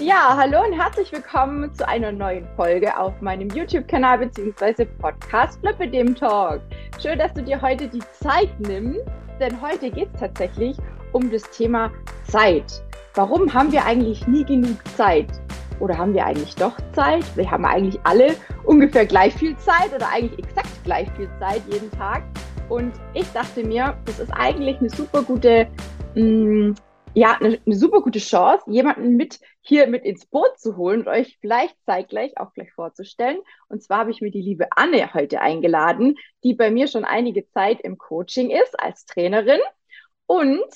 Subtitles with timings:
[0.00, 4.86] Ja, hallo und herzlich willkommen zu einer neuen Folge auf meinem YouTube-Kanal bzw.
[4.86, 6.62] Podcast Flippe dem Talk.
[7.02, 9.04] Schön, dass du dir heute die Zeit nimmst,
[9.38, 10.78] denn heute geht es tatsächlich
[11.12, 11.92] um das Thema
[12.24, 12.82] Zeit.
[13.14, 15.28] Warum haben wir eigentlich nie genug Zeit?
[15.80, 17.24] Oder haben wir eigentlich doch Zeit?
[17.36, 21.90] Wir haben eigentlich alle ungefähr gleich viel Zeit oder eigentlich exakt gleich viel Zeit jeden
[21.90, 22.22] Tag.
[22.70, 25.68] Und ich dachte mir, das ist eigentlich eine super gute
[26.14, 26.74] mh, mm,
[27.14, 29.40] ja, eine, eine super gute Chance, jemanden mit
[29.70, 33.38] hier mit ins Boot zu holen und euch vielleicht zeitgleich auch gleich vorzustellen.
[33.68, 37.46] Und zwar habe ich mir die liebe Anne heute eingeladen, die bei mir schon einige
[37.50, 39.60] Zeit im Coaching ist als Trainerin
[40.26, 40.68] und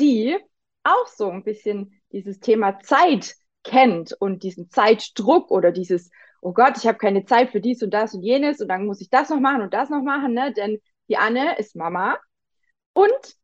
[0.00, 0.36] die
[0.82, 6.76] auch so ein bisschen dieses Thema Zeit kennt und diesen Zeitdruck oder dieses, oh Gott,
[6.76, 9.30] ich habe keine Zeit für dies und das und jenes und dann muss ich das
[9.30, 10.52] noch machen und das noch machen, ne?
[10.52, 12.18] Denn die Anne ist Mama
[12.94, 13.36] und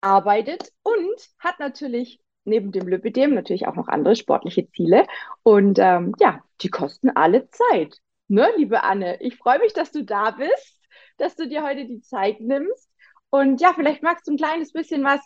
[0.00, 5.06] arbeitet und hat natürlich neben dem Lipidem natürlich auch noch andere sportliche Ziele.
[5.42, 7.98] Und ähm, ja, die kosten alle Zeit.
[8.28, 10.80] Ne, liebe Anne, ich freue mich, dass du da bist,
[11.16, 12.90] dass du dir heute die Zeit nimmst.
[13.30, 15.20] Und ja, vielleicht magst du ein kleines bisschen was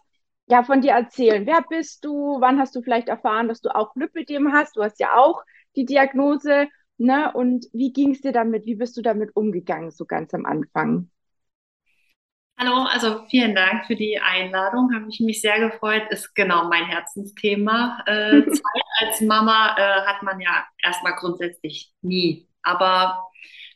[0.47, 1.47] ja, von dir erzählen.
[1.47, 2.41] Wer bist du?
[2.41, 4.77] Wann hast du vielleicht erfahren, dass du auch Lipidem hast?
[4.77, 5.42] Du hast ja auch
[5.77, 6.69] die Diagnose.
[6.98, 7.33] Ne?
[7.33, 8.67] Und wie ging es dir damit?
[8.67, 11.11] Wie bist du damit umgegangen, so ganz am Anfang?
[12.64, 14.94] Hallo, also vielen Dank für die Einladung.
[14.94, 16.05] Habe ich mich sehr gefreut.
[16.10, 18.05] Ist genau mein Herzensthema.
[18.06, 22.46] Äh, Zeit als Mama äh, hat man ja erstmal grundsätzlich nie.
[22.62, 23.20] Aber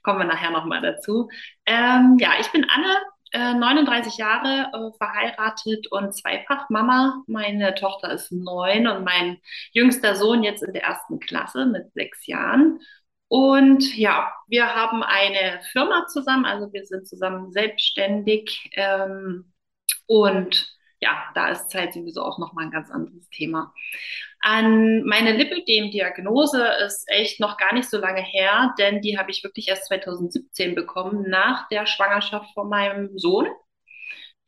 [0.04, 1.28] kommen wir nachher nochmal dazu.
[1.66, 2.96] Ähm, ja, ich bin Anne,
[3.32, 7.24] äh, 39 Jahre, äh, verheiratet und zweifach Mama.
[7.26, 9.38] Meine Tochter ist neun und mein
[9.72, 12.78] jüngster Sohn jetzt in der ersten Klasse mit sechs Jahren.
[13.28, 18.70] Und ja, wir haben eine Firma zusammen, also wir sind zusammen selbstständig.
[18.74, 19.52] Ähm,
[20.06, 23.74] und ja, da ist Zeit sowieso auch nochmal ein ganz anderes Thema.
[24.40, 29.42] An meine Lipödem-Diagnose ist echt noch gar nicht so lange her, denn die habe ich
[29.42, 33.48] wirklich erst 2017 bekommen, nach der Schwangerschaft von meinem Sohn.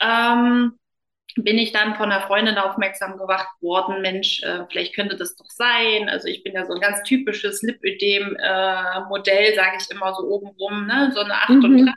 [0.00, 0.78] Ähm,
[1.44, 5.50] bin ich dann von einer Freundin aufmerksam gemacht worden, Mensch, äh, vielleicht könnte das doch
[5.50, 6.09] sein.
[6.09, 10.87] Also ich bin ja so ein ganz typisches Lipödem-Modell, äh, sage ich immer so obenrum,
[10.87, 11.10] ne?
[11.15, 11.94] so eine 38, mhm.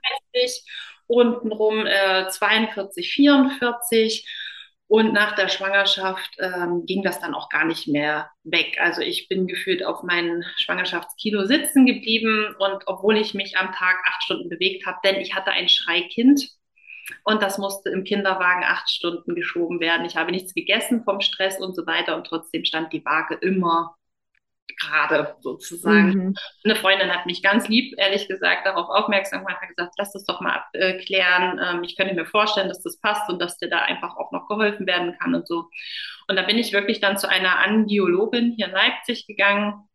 [1.07, 4.25] untenrum äh, 42, 44.
[4.87, 8.77] Und nach der Schwangerschaft ähm, ging das dann auch gar nicht mehr weg.
[8.81, 13.95] Also ich bin gefühlt auf meinen Schwangerschaftskilo sitzen geblieben und obwohl ich mich am Tag
[14.05, 16.45] acht Stunden bewegt habe, denn ich hatte ein Schreikind,
[17.23, 20.05] und das musste im Kinderwagen acht Stunden geschoben werden.
[20.05, 23.95] Ich habe nichts gegessen vom Stress und so weiter und trotzdem stand die Waage immer
[24.79, 26.13] gerade sozusagen.
[26.13, 26.35] Mhm.
[26.63, 30.25] Eine Freundin hat mich ganz lieb, ehrlich gesagt, darauf aufmerksam gemacht, hat gesagt, lass das
[30.25, 31.59] doch mal abklären.
[31.63, 34.47] Ähm, ich könnte mir vorstellen, dass das passt und dass dir da einfach auch noch
[34.47, 35.65] geholfen werden kann und so.
[36.27, 39.87] Und da bin ich wirklich dann zu einer Angiologin hier in Leipzig gegangen,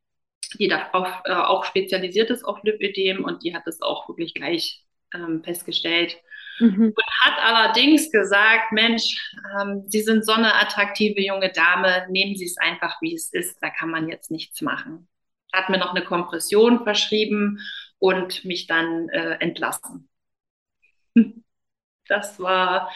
[0.58, 4.84] die darauf äh, auch spezialisiert ist auf Lipödem und die hat es auch wirklich gleich
[5.14, 6.16] ähm, festgestellt.
[6.58, 6.94] Mhm.
[6.96, 12.46] Und hat allerdings gesagt, Mensch, ähm, Sie sind so eine attraktive junge Dame, nehmen Sie
[12.46, 15.08] es einfach, wie es ist, da kann man jetzt nichts machen.
[15.52, 17.60] Hat mir noch eine Kompression verschrieben
[17.98, 20.08] und mich dann äh, entlassen.
[22.08, 22.92] Das war,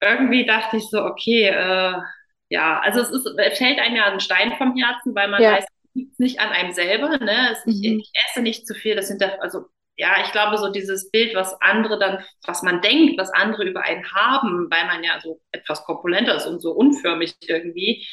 [0.00, 1.94] irgendwie dachte ich so, okay, äh,
[2.48, 5.52] ja, also es, ist, es fällt einem ja ein Stein vom Herzen, weil man ja.
[5.52, 7.50] weiß, es liegt nicht an einem selber, ne?
[7.50, 7.72] Es, mhm.
[7.72, 9.66] ich, ich, esse nicht zu viel, das sind also
[9.98, 13.82] ja, ich glaube, so dieses Bild, was andere dann, was man denkt, was andere über
[13.82, 18.06] einen haben, weil man ja so etwas korpulenter ist und so unförmig irgendwie,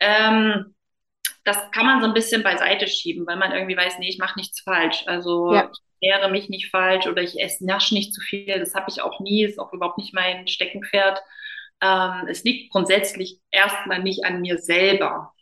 [0.00, 0.74] ähm,
[1.44, 4.38] das kann man so ein bisschen beiseite schieben, weil man irgendwie weiß, nee, ich mache
[4.38, 5.04] nichts falsch.
[5.06, 5.70] Also ja.
[5.70, 8.58] ich ernähre mich nicht falsch oder ich esse nasch nicht zu viel.
[8.58, 11.20] Das habe ich auch nie, ist auch überhaupt nicht mein Steckenpferd.
[11.82, 15.32] Ähm, es liegt grundsätzlich erstmal nicht an mir selber,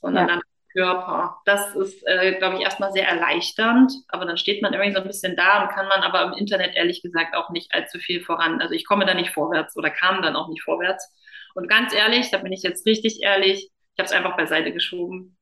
[0.00, 0.34] sondern ja.
[0.34, 0.40] an
[0.72, 1.40] Körper.
[1.44, 5.06] Das ist, äh, glaube ich, erstmal sehr erleichternd, aber dann steht man irgendwie so ein
[5.06, 8.60] bisschen da und kann man aber im Internet ehrlich gesagt auch nicht allzu viel voran.
[8.60, 11.12] Also ich komme da nicht vorwärts oder kam dann auch nicht vorwärts.
[11.54, 15.36] Und ganz ehrlich, da bin ich jetzt richtig ehrlich, ich habe es einfach beiseite geschoben.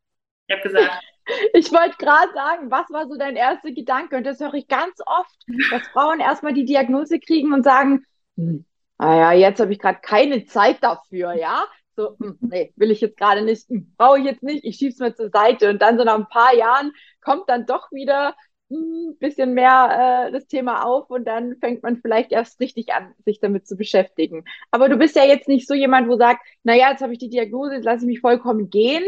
[0.47, 0.91] Ich habe gesagt,
[1.55, 4.17] ich wollte gerade sagen, was war so dein erster Gedanke?
[4.17, 5.37] Und das höre ich ganz oft,
[5.71, 8.05] dass Frauen erstmal die Diagnose kriegen und sagen,
[8.37, 8.65] hm,
[8.99, 11.67] naja, jetzt habe ich gerade keine Zeit dafür, ja
[11.97, 14.99] so, hm, nee, will ich jetzt gerade nicht, hm, brauche ich jetzt nicht, ich schieb's
[14.99, 15.71] mir zur Seite.
[15.71, 18.37] Und dann so nach ein paar Jahren kommt dann doch wieder
[18.71, 22.93] ein hm, bisschen mehr äh, das Thema auf und dann fängt man vielleicht erst richtig
[22.93, 24.45] an, sich damit zu beschäftigen.
[24.71, 27.31] Aber du bist ja jetzt nicht so jemand, wo sagt, naja, jetzt habe ich die
[27.31, 29.05] Diagnose, jetzt lasse ich mich vollkommen gehen.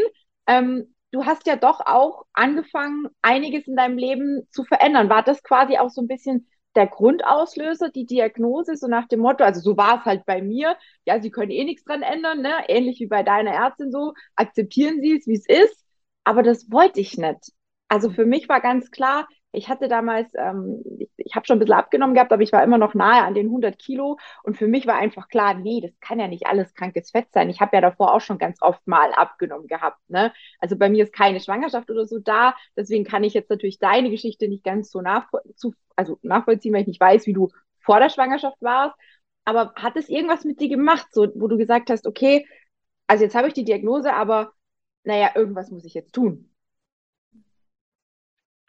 [0.47, 5.09] Ähm, du hast ja doch auch angefangen, einiges in deinem Leben zu verändern.
[5.09, 9.43] War das quasi auch so ein bisschen der Grundauslöser, die Diagnose, so nach dem Motto,
[9.43, 12.51] also so war es halt bei mir, ja, Sie können eh nichts dran ändern, ne?
[12.67, 15.85] ähnlich wie bei deiner Ärztin so, akzeptieren Sie es, wie es ist.
[16.23, 17.51] aber das wollte ich nicht.
[17.87, 21.59] Also für mich war ganz klar, ich hatte damals, ähm, ich, ich habe schon ein
[21.59, 24.17] bisschen abgenommen gehabt, aber ich war immer noch nahe an den 100 Kilo.
[24.43, 27.49] Und für mich war einfach klar, nee, das kann ja nicht alles krankes Fett sein.
[27.49, 29.97] Ich habe ja davor auch schon ganz oft mal abgenommen gehabt.
[30.09, 30.31] Ne?
[30.59, 32.55] Also bei mir ist keine Schwangerschaft oder so da.
[32.75, 36.81] Deswegen kann ich jetzt natürlich deine Geschichte nicht ganz so nachvoll zu, also nachvollziehen, weil
[36.81, 37.49] ich nicht weiß, wie du
[37.79, 38.95] vor der Schwangerschaft warst.
[39.45, 42.45] Aber hat es irgendwas mit dir gemacht, so, wo du gesagt hast, okay,
[43.07, 44.53] also jetzt habe ich die Diagnose, aber
[45.03, 46.51] naja, irgendwas muss ich jetzt tun.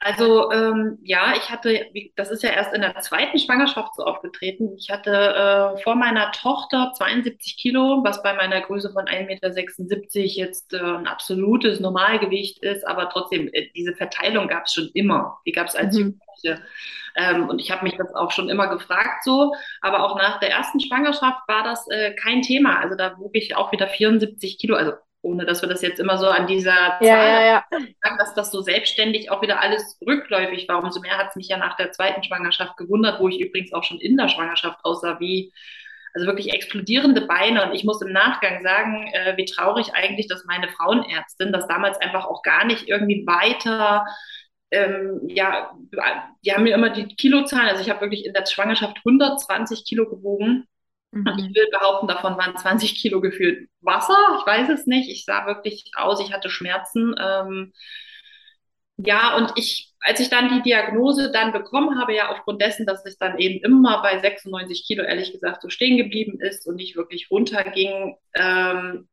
[0.03, 1.87] Also ähm, ja, ich hatte,
[2.17, 4.75] das ist ja erst in der zweiten Schwangerschaft so aufgetreten.
[4.79, 10.21] Ich hatte äh, vor meiner Tochter 72 Kilo, was bei meiner Größe von 1,76 Meter
[10.25, 15.39] jetzt äh, ein absolutes Normalgewicht ist, aber trotzdem, äh, diese Verteilung gab es schon immer.
[15.45, 16.01] Die gab es als mhm.
[16.01, 16.65] Jugendliche.
[17.17, 19.53] Ähm, und ich habe mich das auch schon immer gefragt so.
[19.83, 22.81] Aber auch nach der ersten Schwangerschaft war das äh, kein Thema.
[22.81, 26.17] Also da wog ich auch wieder 74 Kilo, also ohne dass wir das jetzt immer
[26.19, 27.65] so an dieser Zahl ja, ja.
[27.71, 30.83] sagen, dass das so selbstständig auch wieder alles rückläufig war.
[30.83, 33.85] Umso mehr hat es mich ja nach der zweiten Schwangerschaft gewundert, wo ich übrigens auch
[33.85, 35.53] schon in der Schwangerschaft aussah wie,
[36.15, 37.65] also wirklich explodierende Beine.
[37.65, 41.99] Und ich muss im Nachgang sagen, äh, wie traurig eigentlich, dass meine Frauenärztin das damals
[41.99, 44.05] einfach auch gar nicht irgendwie weiter
[44.73, 45.73] ähm, ja,
[46.45, 50.09] die haben mir immer die Kilozahlen, also ich habe wirklich in der Schwangerschaft 120 Kilo
[50.09, 50.69] gewogen
[51.13, 51.27] Mhm.
[51.39, 54.17] Ich will behaupten, davon waren 20 Kilo gefühlt Wasser.
[54.39, 55.11] Ich weiß es nicht.
[55.11, 57.15] Ich sah wirklich aus, ich hatte Schmerzen.
[57.21, 57.73] Ähm,
[58.97, 63.05] ja, und ich, als ich dann die Diagnose dann bekommen habe, ja aufgrund dessen, dass
[63.07, 66.97] es dann eben immer bei 96 Kilo ehrlich gesagt so stehen geblieben ist und nicht
[66.97, 69.09] wirklich runterging, ähm,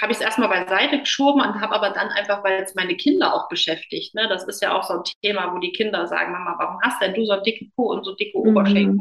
[0.00, 3.34] habe ich es erstmal beiseite geschoben und habe aber dann einfach, weil es meine Kinder
[3.34, 6.56] auch beschäftigt, ne, das ist ja auch so ein Thema, wo die Kinder sagen, Mama,
[6.58, 8.48] warum hast denn du so einen dicken Po und so dicke mhm.
[8.48, 8.94] Oberschenkel?
[8.94, 9.00] Mhm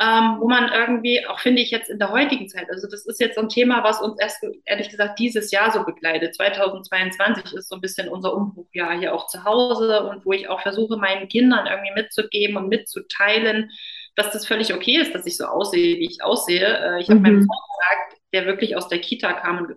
[0.00, 3.20] ähm, wo man irgendwie, auch finde ich jetzt in der heutigen Zeit, also das ist
[3.20, 6.34] jetzt so ein Thema, was uns erst ehrlich gesagt dieses Jahr so begleitet.
[6.34, 10.60] 2022 ist so ein bisschen unser Umbruchjahr hier auch zu Hause und wo ich auch
[10.62, 13.70] versuche, meinen Kindern irgendwie mitzugeben und mitzuteilen,
[14.16, 16.66] dass das völlig okay ist, dass ich so aussehe, wie ich aussehe.
[16.66, 17.22] Äh, ich habe mhm.
[17.22, 19.76] meinem Sohn gesagt, der wirklich aus der Kita kam und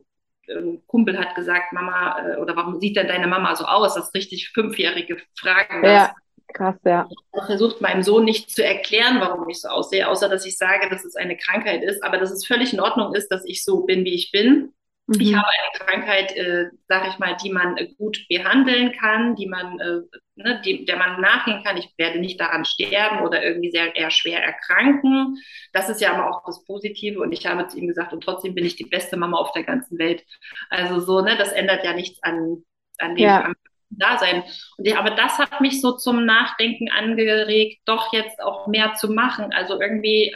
[0.49, 3.95] ein Kumpel hat gesagt, Mama, äh, oder warum sieht denn deine Mama so aus?
[3.95, 5.83] Das richtig fünfjährige Fragen.
[5.83, 6.15] Ja.
[6.53, 7.07] Krass, ja.
[7.09, 10.57] Ich habe versucht, meinem Sohn nicht zu erklären, warum ich so aussehe, außer dass ich
[10.57, 13.63] sage, dass es eine Krankheit ist, aber dass es völlig in Ordnung ist, dass ich
[13.63, 14.73] so bin, wie ich bin.
[15.07, 15.21] Mhm.
[15.21, 19.47] Ich habe eine Krankheit, äh, sage ich mal, die man äh, gut behandeln kann, die
[19.47, 20.01] man, äh,
[20.35, 21.77] ne, die, der man nachgehen kann.
[21.77, 25.37] Ich werde nicht daran sterben oder irgendwie sehr eher schwer erkranken.
[25.71, 27.19] Das ist ja aber auch das Positive.
[27.19, 29.63] Und ich habe zu ihm gesagt, und trotzdem bin ich die beste Mama auf der
[29.63, 30.25] ganzen Welt.
[30.69, 32.63] Also so, ne, das ändert ja nichts an,
[32.97, 33.53] an dem, ja
[33.89, 34.43] da sein.
[34.77, 39.09] Und ja, aber das hat mich so zum Nachdenken angeregt, doch jetzt auch mehr zu
[39.09, 39.53] machen.
[39.53, 40.35] Also irgendwie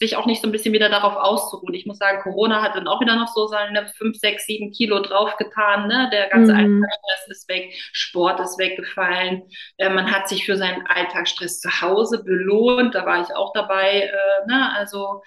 [0.00, 1.74] sich auch nicht so ein bisschen wieder darauf auszuruhen.
[1.74, 5.00] Ich muss sagen, Corona hat dann auch wieder noch so seine fünf, sechs, sieben Kilo
[5.00, 5.88] draufgetan.
[5.88, 6.08] Ne?
[6.10, 6.58] Der ganze mhm.
[6.58, 9.42] Alltagsstress ist weg, Sport ist weggefallen.
[9.76, 12.94] Äh, man hat sich für seinen Alltagsstress zu Hause belohnt.
[12.94, 14.00] Da war ich auch dabei.
[14.00, 14.74] Äh, ne?
[14.74, 15.22] Also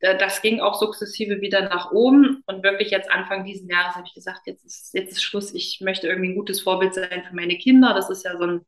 [0.00, 2.42] äh, das ging auch sukzessive wieder nach oben.
[2.46, 5.54] Und wirklich jetzt Anfang diesen Jahres habe ich gesagt, jetzt ist, jetzt ist Schluss.
[5.54, 7.94] Ich möchte irgendwie ein gutes Vorbild sein für meine Kinder.
[7.94, 8.66] Das ist ja so ein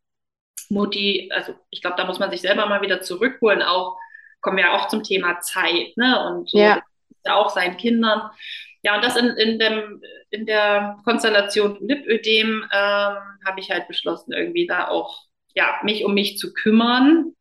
[0.71, 3.97] Mutti, also ich glaube, da muss man sich selber mal wieder zurückholen, auch
[4.41, 6.29] kommen wir auch zum Thema Zeit, ne?
[6.29, 6.83] Und so ja.
[7.29, 8.31] auch seinen Kindern.
[8.83, 14.33] Ja, und das in, in, dem, in der Konstellation Lipödem ähm, habe ich halt beschlossen,
[14.33, 17.33] irgendwie da auch ja, mich um mich zu kümmern.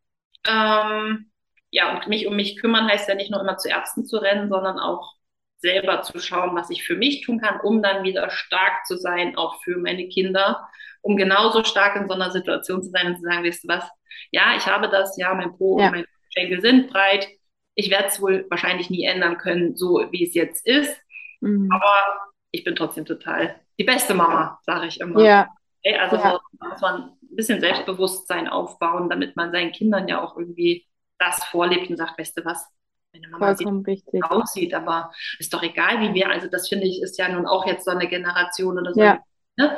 [0.48, 1.32] Ähm,
[1.70, 4.50] ja, und mich um mich kümmern heißt ja nicht nur immer zu Ärzten zu rennen,
[4.50, 5.14] sondern auch
[5.60, 9.38] selber zu schauen, was ich für mich tun kann, um dann wieder stark zu sein,
[9.38, 10.68] auch für meine Kinder,
[11.02, 13.90] um genauso stark in so einer Situation zu sein und zu sagen, weißt du was,
[14.32, 15.88] ja, ich habe das, ja, mein Po ja.
[15.88, 16.06] und mein
[16.38, 17.28] Schenkel sind breit.
[17.76, 20.96] Ich werde es wohl wahrscheinlich nie ändern können, so wie es jetzt ist.
[21.42, 21.70] Mhm.
[21.72, 25.24] Aber ich bin trotzdem total die beste Mama, sage ich immer.
[25.24, 25.48] Ja.
[25.84, 26.40] Okay, also ja.
[26.60, 30.86] muss man ein bisschen Selbstbewusstsein aufbauen, damit man seinen Kindern ja auch irgendwie
[31.20, 32.68] das vorlebt und sagt, weißt du was,
[33.14, 34.24] meine Mama Vollkommen sieht, richtig.
[34.24, 37.66] aussieht, aber ist doch egal, wie wir, also das finde ich, ist ja nun auch
[37.66, 39.02] jetzt so eine Generation oder so.
[39.02, 39.20] Ja.
[39.56, 39.78] Ne?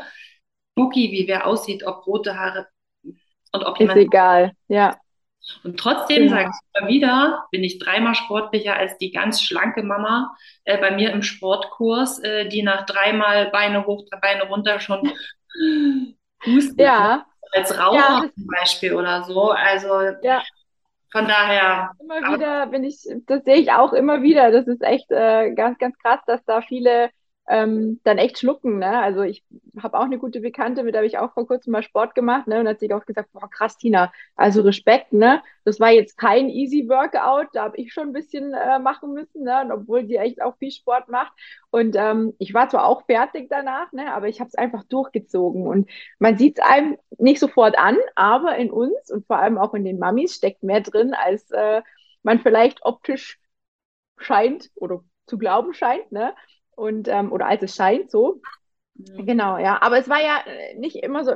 [0.76, 2.68] Buki, wie wer aussieht, ob rote Haare
[3.04, 4.00] und ob jemand.
[4.00, 4.98] Ist egal, ja.
[5.64, 6.30] Und trotzdem ja.
[6.30, 10.92] sage ich immer wieder, bin ich dreimal sportlicher als die ganz schlanke Mama äh, bei
[10.92, 15.12] mir im Sportkurs, äh, die nach dreimal Beine hoch, Beine runter schon
[16.46, 16.80] hustet.
[16.80, 17.26] Ja.
[17.52, 18.30] Als Raucher ja.
[18.34, 19.52] zum Beispiel oder so.
[19.52, 20.44] Also ja.
[21.12, 21.92] von daher.
[22.00, 24.52] Immer wieder bin ich, das sehe ich auch immer wieder.
[24.52, 27.10] Das ist echt äh, ganz, ganz krass, dass da viele
[27.50, 28.78] ähm, dann echt schlucken.
[28.78, 29.00] Ne?
[29.00, 29.44] Also ich
[29.82, 32.48] habe auch eine gute Bekannte, mit der habe ich auch vor kurzem mal Sport gemacht,
[32.48, 32.60] ne?
[32.60, 35.42] Und hat sie auch gesagt, boah, krass, Tina, also Respekt, ne?
[35.66, 39.44] Das war jetzt kein easy Workout, da habe ich schon ein bisschen äh, machen müssen,
[39.44, 39.62] ne?
[39.64, 41.34] Und obwohl die echt auch viel Sport macht.
[41.72, 44.14] Und ähm, ich war zwar auch fertig danach, ne?
[44.14, 45.66] Aber ich habe es einfach durchgezogen.
[45.68, 45.90] Und
[46.20, 49.86] man sieht es einem nicht sofort an, aber in uns und vor allem auch in
[49.86, 51.82] den Mamis steckt mehr drin, als äh,
[52.22, 53.40] man vielleicht optisch
[54.18, 56.34] scheint oder zu glauben scheint, ne?
[56.80, 58.42] Und, ähm, oder als es scheint so.
[58.96, 59.26] Mhm.
[59.26, 59.82] Genau, ja.
[59.82, 61.34] Aber es war ja äh, nicht immer so,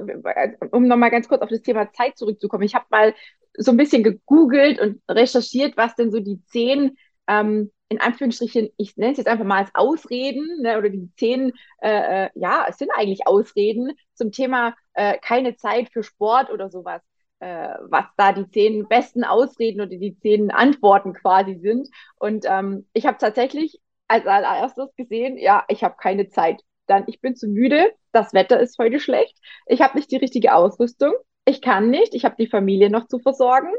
[0.71, 2.63] um nochmal ganz kurz auf das Thema Zeit zurückzukommen.
[2.63, 3.13] Ich habe mal
[3.57, 6.97] so ein bisschen gegoogelt und recherchiert, was denn so die zehn,
[7.27, 11.51] ähm, in Anführungsstrichen, ich nenne es jetzt einfach mal als Ausreden, ne, oder die zehn,
[11.81, 16.69] äh, äh, ja, es sind eigentlich Ausreden zum Thema äh, keine Zeit für Sport oder
[16.69, 17.01] sowas
[17.43, 21.89] äh, was da die zehn besten Ausreden oder die zehn Antworten quasi sind.
[22.15, 26.61] Und ähm, ich habe tatsächlich als allererstes gesehen, ja, ich habe keine Zeit.
[26.87, 30.53] Dann, ich bin zu müde, das Wetter ist heute schlecht, ich habe nicht die richtige
[30.53, 31.13] Ausrüstung,
[31.45, 33.71] ich kann nicht, ich habe die Familie noch zu versorgen,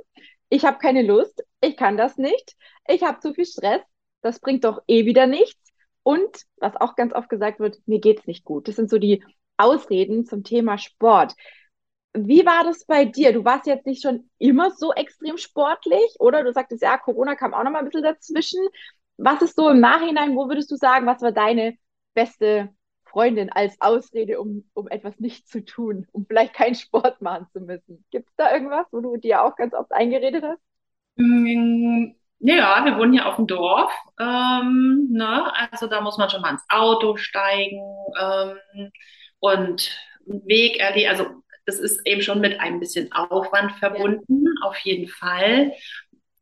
[0.48, 2.54] ich habe keine Lust, ich kann das nicht,
[2.88, 3.82] ich habe zu viel Stress,
[4.22, 5.60] das bringt doch eh wieder nichts.
[6.02, 8.68] Und was auch ganz oft gesagt wird, mir geht's nicht gut.
[8.68, 9.24] Das sind so die
[9.56, 11.34] Ausreden zum Thema Sport.
[12.12, 13.32] Wie war das bei dir?
[13.32, 16.44] Du warst jetzt nicht schon immer so extrem sportlich, oder?
[16.44, 18.60] Du sagtest, ja, Corona kam auch noch mal ein bisschen dazwischen.
[19.16, 21.76] Was ist so im Nachhinein, wo würdest du sagen, was war deine
[22.14, 22.70] beste
[23.04, 27.60] Freundin als Ausrede, um, um etwas nicht zu tun, um vielleicht keinen Sport machen zu
[27.60, 28.04] müssen?
[28.10, 30.60] Gibt es da irgendwas, wo du dir auch ganz oft eingeredet hast?
[31.16, 33.92] Mm, ja, wir wohnen hier auf dem Dorf.
[34.20, 35.52] Ähm, ne?
[35.70, 37.80] Also da muss man schon mal ins Auto steigen
[38.20, 38.90] ähm,
[39.38, 39.90] und
[40.28, 41.10] einen Weg erleben.
[41.10, 41.26] Also
[41.66, 44.68] das ist eben schon mit ein bisschen Aufwand verbunden, ja.
[44.68, 45.72] auf jeden Fall.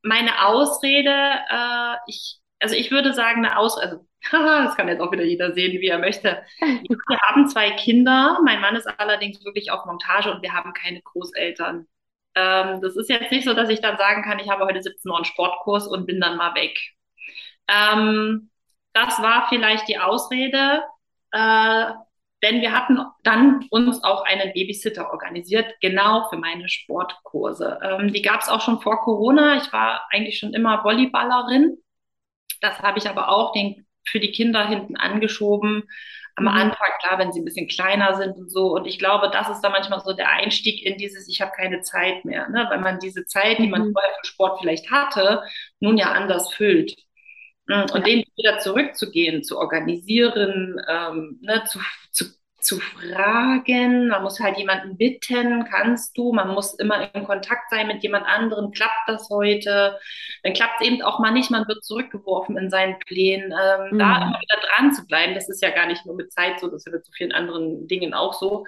[0.02, 4.06] Meine Ausrede, äh, ich, also ich würde sagen, eine Ausrede, also
[4.64, 6.44] das kann jetzt auch wieder jeder sehen, wie er möchte.
[6.60, 8.38] Wir haben zwei Kinder.
[8.44, 11.86] Mein Mann ist allerdings wirklich auf Montage und wir haben keine Großeltern.
[12.34, 15.10] Ähm, das ist jetzt nicht so, dass ich dann sagen kann, ich habe heute 17
[15.10, 16.78] Uhr einen Sportkurs und bin dann mal weg.
[17.68, 18.50] Ähm,
[18.92, 20.82] das war vielleicht die Ausrede.
[21.32, 21.92] Äh,
[22.42, 27.78] denn wir hatten dann uns auch einen Babysitter organisiert, genau für meine Sportkurse.
[27.82, 29.56] Ähm, die gab es auch schon vor Corona.
[29.58, 31.78] Ich war eigentlich schon immer Volleyballerin.
[32.62, 35.84] Das habe ich aber auch den, für die Kinder hinten angeschoben.
[36.36, 36.50] Am mhm.
[36.50, 38.74] Anfang, klar, wenn sie ein bisschen kleiner sind und so.
[38.74, 41.82] Und ich glaube, das ist dann manchmal so der Einstieg in dieses, ich habe keine
[41.82, 42.66] Zeit mehr, ne?
[42.70, 43.92] weil man diese Zeit, die man mhm.
[43.92, 45.42] vorher für Sport vielleicht hatte,
[45.80, 46.94] nun ja anders füllt.
[47.68, 51.78] Mm, und den wieder zurückzugehen, zu organisieren, ähm, ne, zu,
[52.10, 52.24] zu,
[52.62, 54.08] zu fragen.
[54.08, 56.32] Man muss halt jemanden bitten, kannst du?
[56.32, 58.70] Man muss immer in Kontakt sein mit jemand anderem.
[58.70, 59.98] Klappt das heute?
[60.42, 61.50] Dann klappt es eben auch mal nicht.
[61.50, 63.52] Man wird zurückgeworfen in seinen Plänen.
[63.52, 63.98] Ähm, mhm.
[63.98, 66.68] Da immer wieder dran zu bleiben, das ist ja gar nicht nur mit Zeit so,
[66.68, 68.64] das ist ja mit so vielen anderen Dingen auch so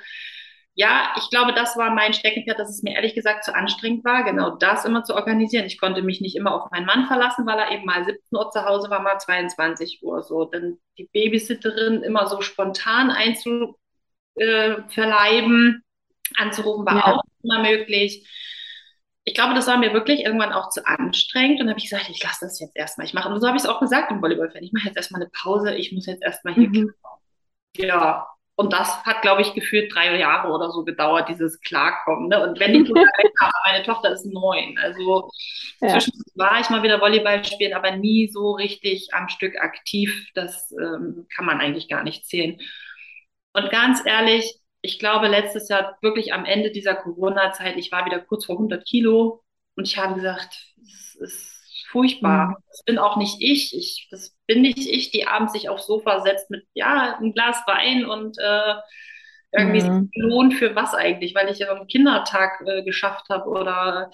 [0.77, 4.25] ja, ich glaube, das war mein Steckenpferd, dass es mir ehrlich gesagt zu anstrengend war,
[4.25, 5.67] genau das immer zu organisieren.
[5.67, 8.51] Ich konnte mich nicht immer auf meinen Mann verlassen, weil er eben mal 17 Uhr
[8.51, 10.47] zu Hause war, mal 22 Uhr so.
[10.47, 13.77] Dann die Babysitterin immer so spontan einzuverleiben,
[14.37, 14.77] äh,
[16.37, 17.05] anzurufen, war ja.
[17.07, 18.29] auch immer möglich.
[19.25, 22.23] Ich glaube, das war mir wirklich irgendwann auch zu anstrengend und habe ich gesagt, ich
[22.23, 23.07] lasse das jetzt erstmal.
[23.07, 25.23] Ich mache, und so habe ich es auch gesagt im Volleyballfan, ich mache jetzt erstmal
[25.23, 26.93] eine Pause, ich muss jetzt erstmal hier mhm.
[27.77, 28.27] Ja,
[28.57, 32.29] und das hat, glaube ich, gefühlt drei Jahre oder so gedauert, dieses Klarkommen.
[32.29, 32.41] Ne?
[32.41, 33.03] Und wenn die Kinder
[33.41, 34.79] haben, meine Tochter ist neun.
[34.81, 35.29] Also
[35.81, 35.89] ja.
[35.89, 40.31] zwischendurch war ich mal wieder Volleyball spielen, aber nie so richtig am Stück aktiv.
[40.35, 42.61] Das ähm, kann man eigentlich gar nicht zählen.
[43.55, 48.21] Und ganz ehrlich, ich glaube, letztes Jahr wirklich am Ende dieser Corona-Zeit, ich war wieder
[48.21, 49.43] kurz vor 100 Kilo
[49.77, 52.49] und ich habe gesagt, es ist furchtbar.
[52.49, 52.57] Mhm.
[52.69, 53.75] Das bin auch nicht ich.
[53.75, 54.09] ich.
[54.11, 58.05] Das bin nicht ich, die abends sich aufs Sofa setzt mit, ja, ein Glas Wein
[58.05, 58.75] und äh,
[59.53, 60.11] irgendwie mhm.
[60.17, 64.11] Lohn für was eigentlich, weil ich ja einen Kindertag äh, geschafft habe oder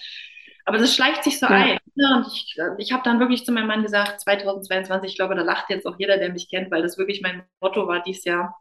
[0.66, 1.52] aber das schleicht sich so ja.
[1.52, 1.78] ein.
[1.94, 2.16] Ne?
[2.16, 5.70] Und ich, ich habe dann wirklich zu meinem Mann gesagt, 2022, ich glaube, da lacht
[5.70, 8.56] jetzt auch jeder, der mich kennt, weil das wirklich mein Motto war dieses Jahr.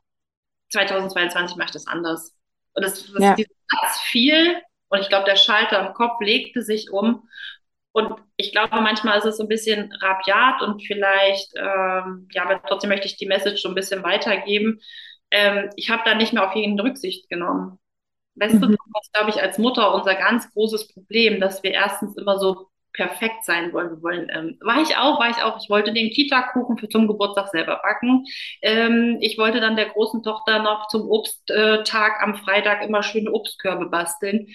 [0.71, 2.35] 2022 mache ich das anders.
[2.73, 3.35] Und das, das ja.
[3.35, 7.27] Satz fiel und ich glaube, der Schalter im Kopf legte sich um
[7.91, 12.61] und ich glaube, manchmal ist es so ein bisschen rabiat und vielleicht, ähm, ja, aber
[12.61, 14.79] trotzdem möchte ich die Message so ein bisschen weitergeben.
[15.31, 17.79] Ähm, ich habe da nicht mehr auf jeden Rücksicht genommen.
[18.35, 18.61] Weißt mhm.
[18.61, 22.37] du, das ist, glaube ich, als Mutter unser ganz großes Problem, dass wir erstens immer
[22.37, 23.91] so perfekt sein wollen.
[23.91, 25.61] Wir wollen, ähm, war ich auch, war ich auch.
[25.61, 28.25] Ich wollte den Kita-Kuchen für zum Geburtstag selber backen.
[28.61, 33.87] Ähm, ich wollte dann der großen Tochter noch zum Obsttag am Freitag immer schöne Obstkörbe
[33.87, 34.47] basteln.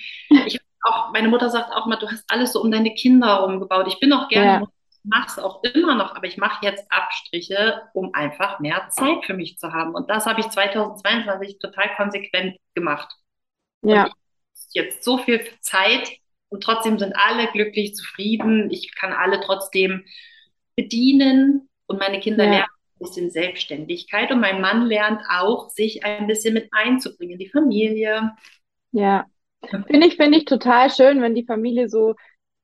[0.47, 3.61] Ich auch, meine Mutter sagt auch mal, du hast alles so um deine Kinder herum
[3.61, 3.87] gebaut.
[3.89, 4.69] Ich bin auch gerne, ja.
[5.03, 9.35] mache es auch immer noch, aber ich mache jetzt Abstriche, um einfach mehr Zeit für
[9.35, 9.95] mich zu haben.
[9.95, 13.11] Und das habe ich 2022 total konsequent gemacht.
[13.83, 14.11] Ja.
[14.73, 16.11] Jetzt so viel Zeit
[16.49, 18.71] und trotzdem sind alle glücklich, zufrieden.
[18.71, 20.05] Ich kann alle trotzdem
[20.77, 22.51] bedienen und meine Kinder ja.
[22.51, 22.69] lernen
[23.01, 28.33] ein bisschen Selbstständigkeit und mein Mann lernt auch, sich ein bisschen mit einzubringen, die Familie.
[28.93, 29.27] Ja,
[29.69, 32.15] finde ich, finde ich total schön, wenn die Familie so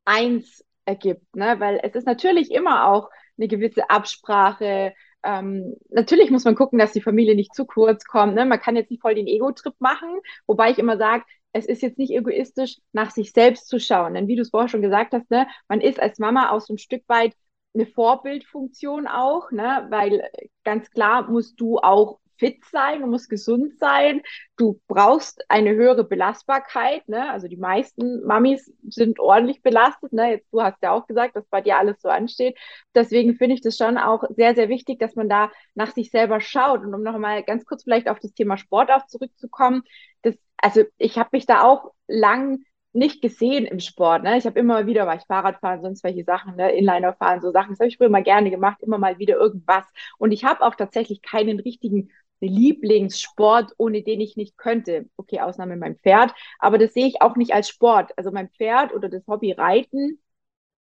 [0.04, 1.58] eins ergibt, ne?
[1.58, 4.94] weil es ist natürlich immer auch eine gewisse Absprache.
[5.22, 8.34] Ähm, natürlich muss man gucken, dass die Familie nicht zu kurz kommt.
[8.34, 8.44] Ne?
[8.44, 11.98] Man kann jetzt nicht voll den Ego-Trip machen, wobei ich immer sage, es ist jetzt
[11.98, 14.14] nicht egoistisch, nach sich selbst zu schauen.
[14.14, 16.74] Denn wie du es vorher schon gesagt hast, ne, man ist als Mama auch so
[16.74, 17.34] ein Stück weit
[17.74, 20.28] eine Vorbildfunktion auch, ne, weil
[20.64, 24.22] ganz klar musst du auch fit sein, du musst gesund sein,
[24.56, 27.30] du brauchst eine höhere Belastbarkeit, ne?
[27.30, 30.32] Also die meisten Mamis sind ordentlich belastet, ne?
[30.32, 32.58] Jetzt du hast ja auch gesagt, dass bei dir alles so ansteht.
[32.94, 36.40] Deswegen finde ich das schon auch sehr, sehr wichtig, dass man da nach sich selber
[36.40, 36.80] schaut.
[36.80, 39.82] Und um noch mal ganz kurz vielleicht auf das Thema Sport auch zurückzukommen,
[40.22, 44.24] das, also ich habe mich da auch lang nicht gesehen im Sport.
[44.24, 44.36] Ne?
[44.36, 46.72] Ich habe immer wieder, war ich Fahrradfahren, sonst welche Sachen, ne?
[46.72, 47.70] Inliner fahren, so Sachen.
[47.70, 49.84] Das habe ich früher mal gerne gemacht, immer mal wieder irgendwas.
[50.18, 52.10] Und ich habe auch tatsächlich keinen richtigen
[52.48, 55.08] Lieblingssport, ohne den ich nicht könnte.
[55.16, 58.12] Okay, Ausnahme mein Pferd, aber das sehe ich auch nicht als Sport.
[58.16, 60.20] Also mein Pferd oder das Hobby Reiten,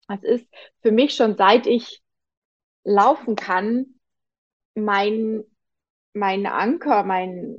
[0.07, 0.47] das ist
[0.81, 2.01] für mich schon seit ich
[2.83, 3.99] laufen kann,
[4.75, 5.43] mein
[6.17, 7.55] mein Anker, mein,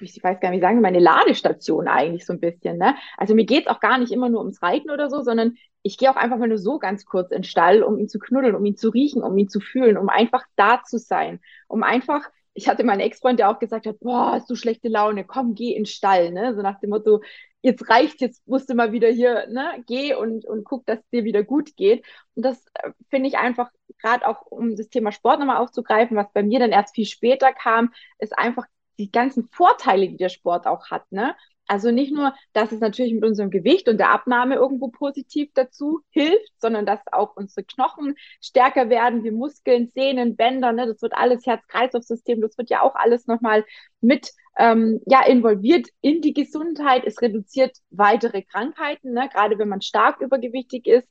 [0.00, 2.78] ich weiß gar nicht, wie sagen, meine Ladestation eigentlich so ein bisschen.
[2.78, 2.94] Ne?
[3.16, 6.10] Also mir geht's auch gar nicht immer nur ums Reiten oder so, sondern ich gehe
[6.10, 8.64] auch einfach mal nur so ganz kurz in den Stall, um ihn zu knuddeln, um
[8.64, 12.68] ihn zu riechen, um ihn zu fühlen, um einfach da zu sein, um einfach ich
[12.68, 15.80] hatte meinen Ex-Freund, der auch gesagt hat, boah, hast du schlechte Laune, komm, geh in
[15.82, 16.54] den Stall, ne?
[16.54, 17.20] So nach dem Motto,
[17.62, 21.08] jetzt reicht, jetzt musst du mal wieder hier, ne, geh und, und guck, dass es
[21.10, 22.04] dir wieder gut geht.
[22.34, 26.32] Und das äh, finde ich einfach, gerade auch um das Thema Sport nochmal aufzugreifen, was
[26.32, 28.66] bei mir dann erst viel später kam, ist einfach
[28.98, 31.34] die ganzen Vorteile, die der Sport auch hat, ne?
[31.66, 36.00] Also nicht nur, dass es natürlich mit unserem Gewicht und der Abnahme irgendwo positiv dazu
[36.10, 41.14] hilft, sondern dass auch unsere Knochen stärker werden, wie Muskeln, Sehnen, Bänder, ne, das wird
[41.14, 43.64] alles Herz-Kreislauf-System, das wird ja auch alles nochmal
[44.00, 47.04] mit ähm, ja, involviert in die Gesundheit.
[47.06, 51.08] Es reduziert weitere Krankheiten, ne, gerade wenn man stark übergewichtig ist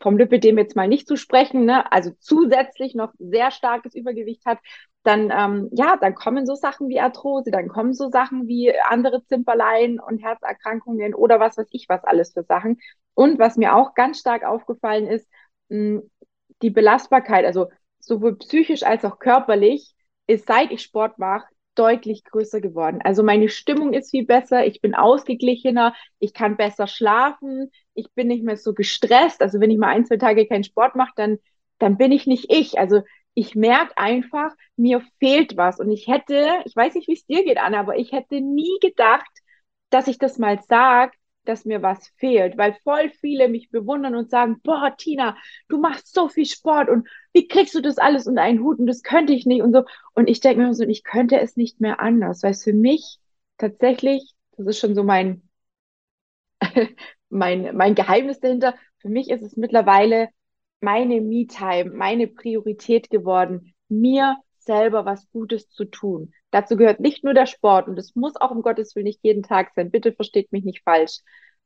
[0.00, 4.58] vom Lipidem jetzt mal nicht zu sprechen, ne, also zusätzlich noch sehr starkes Übergewicht hat,
[5.02, 9.24] dann, ähm, ja, dann kommen so Sachen wie Arthrose, dann kommen so Sachen wie andere
[9.26, 12.80] Zimperleien und Herzerkrankungen oder was weiß ich was alles für Sachen.
[13.14, 15.28] Und was mir auch ganz stark aufgefallen ist,
[15.68, 16.02] mh,
[16.62, 17.68] die Belastbarkeit, also
[18.00, 19.94] sowohl psychisch als auch körperlich,
[20.26, 23.00] ist seit ich Sport mache, deutlich größer geworden.
[23.02, 28.28] Also meine Stimmung ist viel besser, ich bin ausgeglichener, ich kann besser schlafen, ich bin
[28.28, 29.42] nicht mehr so gestresst.
[29.42, 31.38] Also wenn ich mal ein, zwei Tage keinen Sport mache, dann,
[31.78, 32.78] dann bin ich nicht ich.
[32.78, 33.02] Also
[33.34, 35.80] ich merke einfach, mir fehlt was.
[35.80, 38.78] Und ich hätte, ich weiß nicht, wie es dir geht, Anna, aber ich hätte nie
[38.80, 39.26] gedacht,
[39.90, 41.12] dass ich das mal sage,
[41.44, 45.36] dass mir was fehlt, weil voll viele mich bewundern und sagen, boah, Tina,
[45.68, 48.86] du machst so viel Sport und wie kriegst du das alles unter einen Hut und
[48.86, 49.84] das könnte ich nicht und so.
[50.14, 53.18] Und ich denke mir so, ich könnte es nicht mehr anders, weil es für mich
[53.58, 55.42] tatsächlich, das ist schon so mein,
[57.28, 60.28] mein, mein Geheimnis dahinter, für mich ist es mittlerweile
[60.80, 66.32] meine Me-Time, meine Priorität geworden, mir selber was Gutes zu tun.
[66.54, 69.42] Dazu gehört nicht nur der Sport und es muss auch um Gottes Willen nicht jeden
[69.42, 69.90] Tag sein.
[69.90, 71.18] Bitte versteht mich nicht falsch.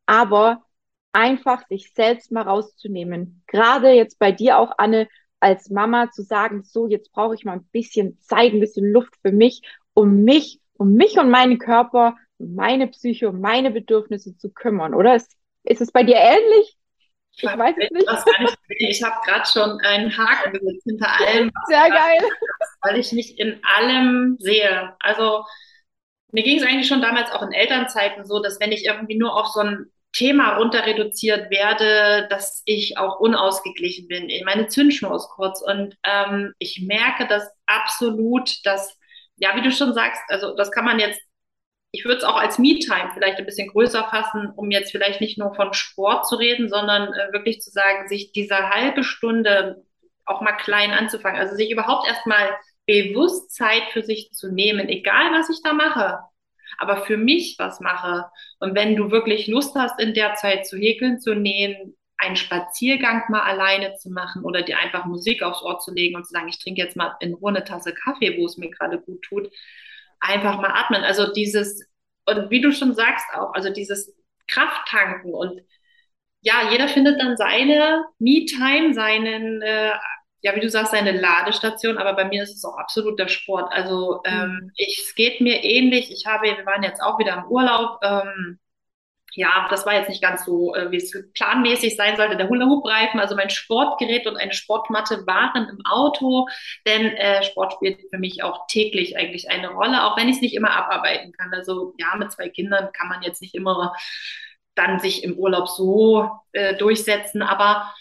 [0.06, 0.64] Aber
[1.12, 3.42] einfach sich selbst mal rauszunehmen.
[3.48, 5.06] Gerade jetzt bei dir auch, Anne,
[5.40, 9.14] als Mama zu sagen, so, jetzt brauche ich mal ein bisschen Zeit, ein bisschen Luft
[9.20, 9.60] für mich,
[9.92, 15.16] um mich, um mich und meinen Körper, meine Psyche, meine Bedürfnisse zu kümmern, oder?
[15.16, 16.77] Ist, ist es bei dir ähnlich?
[17.40, 18.58] Ich, weiß es nicht.
[18.68, 21.50] Ich habe gerade schon einen Haken gesetzt hinter allem.
[21.68, 22.18] Sehr geil.
[22.82, 24.94] weil ich mich in allem sehe.
[25.00, 25.44] Also
[26.32, 29.34] mir ging es eigentlich schon damals auch in Elternzeiten so, dass wenn ich irgendwie nur
[29.34, 34.28] auf so ein Thema runter reduziert werde, dass ich auch unausgeglichen bin.
[34.44, 38.96] Meine Zündschnur ist kurz und ähm, ich merke das absolut, dass,
[39.36, 41.20] ja, wie du schon sagst, also das kann man jetzt
[41.90, 45.38] ich würde es auch als Me-Time vielleicht ein bisschen größer fassen, um jetzt vielleicht nicht
[45.38, 49.84] nur von Sport zu reden, sondern äh, wirklich zu sagen, sich diese halbe Stunde
[50.26, 51.40] auch mal klein anzufangen.
[51.40, 52.50] Also sich überhaupt erstmal
[52.86, 56.18] bewusst Zeit für sich zu nehmen, egal was ich da mache,
[56.78, 58.26] aber für mich was mache.
[58.60, 63.22] Und wenn du wirklich Lust hast, in der Zeit zu häkeln, zu nähen, einen Spaziergang
[63.28, 66.48] mal alleine zu machen oder dir einfach Musik aufs Ohr zu legen und zu sagen,
[66.48, 69.50] ich trinke jetzt mal in Ruhe eine Tasse Kaffee, wo es mir gerade gut tut,
[70.20, 71.02] einfach mal atmen.
[71.02, 71.86] Also dieses,
[72.26, 74.14] und wie du schon sagst auch, also dieses
[74.46, 75.60] Krafttanken und
[76.40, 79.90] ja, jeder findet dann seine Me-Time, seinen, äh,
[80.40, 83.72] ja, wie du sagst, seine Ladestation, aber bei mir ist es auch absolut der Sport.
[83.72, 84.72] Also ähm, mhm.
[84.76, 86.12] ich, es geht mir ähnlich.
[86.12, 87.98] Ich habe, wir waren jetzt auch wieder im Urlaub.
[88.02, 88.58] Ähm,
[89.34, 93.20] ja, das war jetzt nicht ganz so, äh, wie es planmäßig sein sollte, der Hula-Hoop-Reifen,
[93.20, 96.48] also mein Sportgerät und eine Sportmatte waren im Auto,
[96.86, 100.42] denn äh, Sport spielt für mich auch täglich eigentlich eine Rolle, auch wenn ich es
[100.42, 101.52] nicht immer abarbeiten kann.
[101.52, 103.94] Also ja, mit zwei Kindern kann man jetzt nicht immer
[104.74, 107.92] dann sich im Urlaub so äh, durchsetzen, aber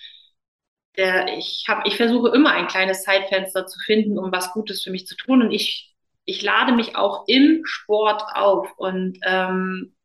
[0.98, 4.92] der, ich, hab, ich versuche immer ein kleines Zeitfenster zu finden, um was Gutes für
[4.92, 5.42] mich zu tun.
[5.42, 8.70] Und ich, ich lade mich auch im Sport auf.
[8.78, 9.96] Und ähm,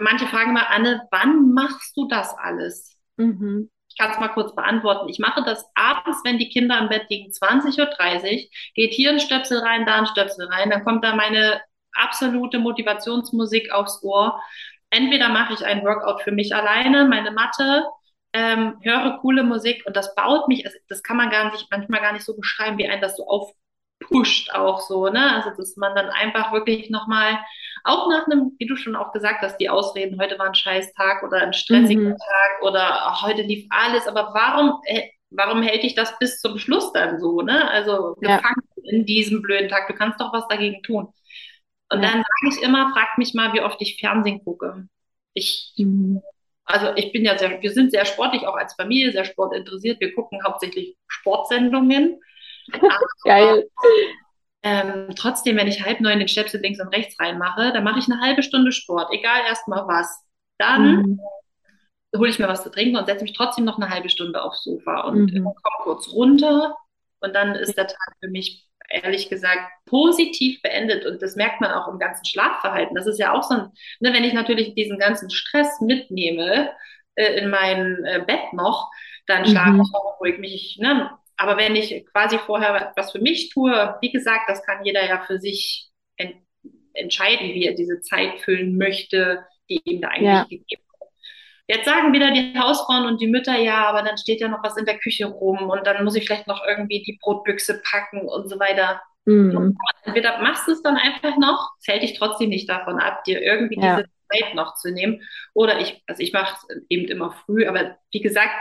[0.00, 2.98] manche fragen mal, Anne, wann machst du das alles?
[3.16, 3.70] Mhm.
[3.88, 5.08] Ich kann es mal kurz beantworten.
[5.08, 9.20] Ich mache das abends, wenn die Kinder im Bett liegen, 20.30 Uhr, geht hier ein
[9.20, 11.60] Stöpsel rein, da ein Stöpsel rein, dann kommt da meine
[11.94, 14.40] absolute Motivationsmusik aufs Ohr.
[14.90, 17.84] Entweder mache ich ein Workout für mich alleine, meine Matte,
[18.32, 22.12] ähm, höre coole Musik und das baut mich, das kann man gar nicht, manchmal gar
[22.12, 23.26] nicht so beschreiben, wie ein das so
[24.02, 25.34] aufpusht auch so, ne?
[25.34, 27.38] Also, dass man dann einfach wirklich nochmal
[27.84, 30.92] auch nach einem, wie du schon auch gesagt hast, die Ausreden, heute war ein scheiß
[30.94, 32.16] Tag oder ein stressiger mhm.
[32.16, 34.80] Tag oder ach, heute lief alles, aber warum,
[35.30, 37.68] warum hält dich das bis zum Schluss dann so, ne?
[37.70, 38.92] Also gefangen ja.
[38.92, 41.08] in diesem blöden Tag, du kannst doch was dagegen tun.
[41.90, 42.10] Und ja.
[42.10, 44.88] dann sage ich immer, frag mich mal, wie oft ich Fernsehen gucke.
[45.34, 46.22] Ich, mhm.
[46.64, 50.00] also ich bin ja sehr, wir sind sehr sportlich, auch als Familie, sehr sportinteressiert.
[50.00, 52.20] Wir gucken hauptsächlich Sportsendungen.
[53.24, 53.68] Geil.
[54.62, 58.10] Ähm, trotzdem, wenn ich halb neun den Stöpsel links und rechts reinmache, dann mache ich
[58.10, 60.24] eine halbe Stunde Sport, egal erstmal was.
[60.58, 61.20] Dann mhm.
[62.16, 64.62] hole ich mir was zu trinken und setze mich trotzdem noch eine halbe Stunde aufs
[64.62, 65.44] Sofa und mhm.
[65.44, 66.76] komme kurz runter.
[67.20, 71.06] Und dann ist der Tag für mich ehrlich gesagt positiv beendet.
[71.06, 72.94] Und das merkt man auch im ganzen Schlafverhalten.
[72.94, 73.68] Das ist ja auch so ein,
[74.00, 76.70] ne, wenn ich natürlich diesen ganzen Stress mitnehme
[77.14, 78.90] äh, in mein äh, Bett noch,
[79.26, 79.82] dann schlafe mhm.
[79.82, 80.78] ich auch ruhig mich.
[80.80, 81.10] Ne?
[81.42, 85.22] Aber wenn ich quasi vorher was für mich tue, wie gesagt, das kann jeder ja
[85.26, 86.36] für sich ent
[86.94, 90.42] entscheiden, wie er diese Zeit füllen möchte, die ihm da eigentlich ja.
[90.44, 91.10] gegeben wird.
[91.66, 94.76] Jetzt sagen wieder die Hausfrauen und die Mütter, ja, aber dann steht ja noch was
[94.76, 98.48] in der Küche rum und dann muss ich vielleicht noch irgendwie die Brotbüchse packen und
[98.48, 99.00] so weiter.
[99.24, 99.76] Mhm.
[100.04, 103.80] Entweder machst du es dann einfach noch, hält dich trotzdem nicht davon ab, dir irgendwie
[103.80, 103.96] ja.
[103.96, 105.22] diese Zeit noch zu nehmen.
[105.54, 108.54] Oder ich, also ich mache es eben immer früh, aber wie gesagt,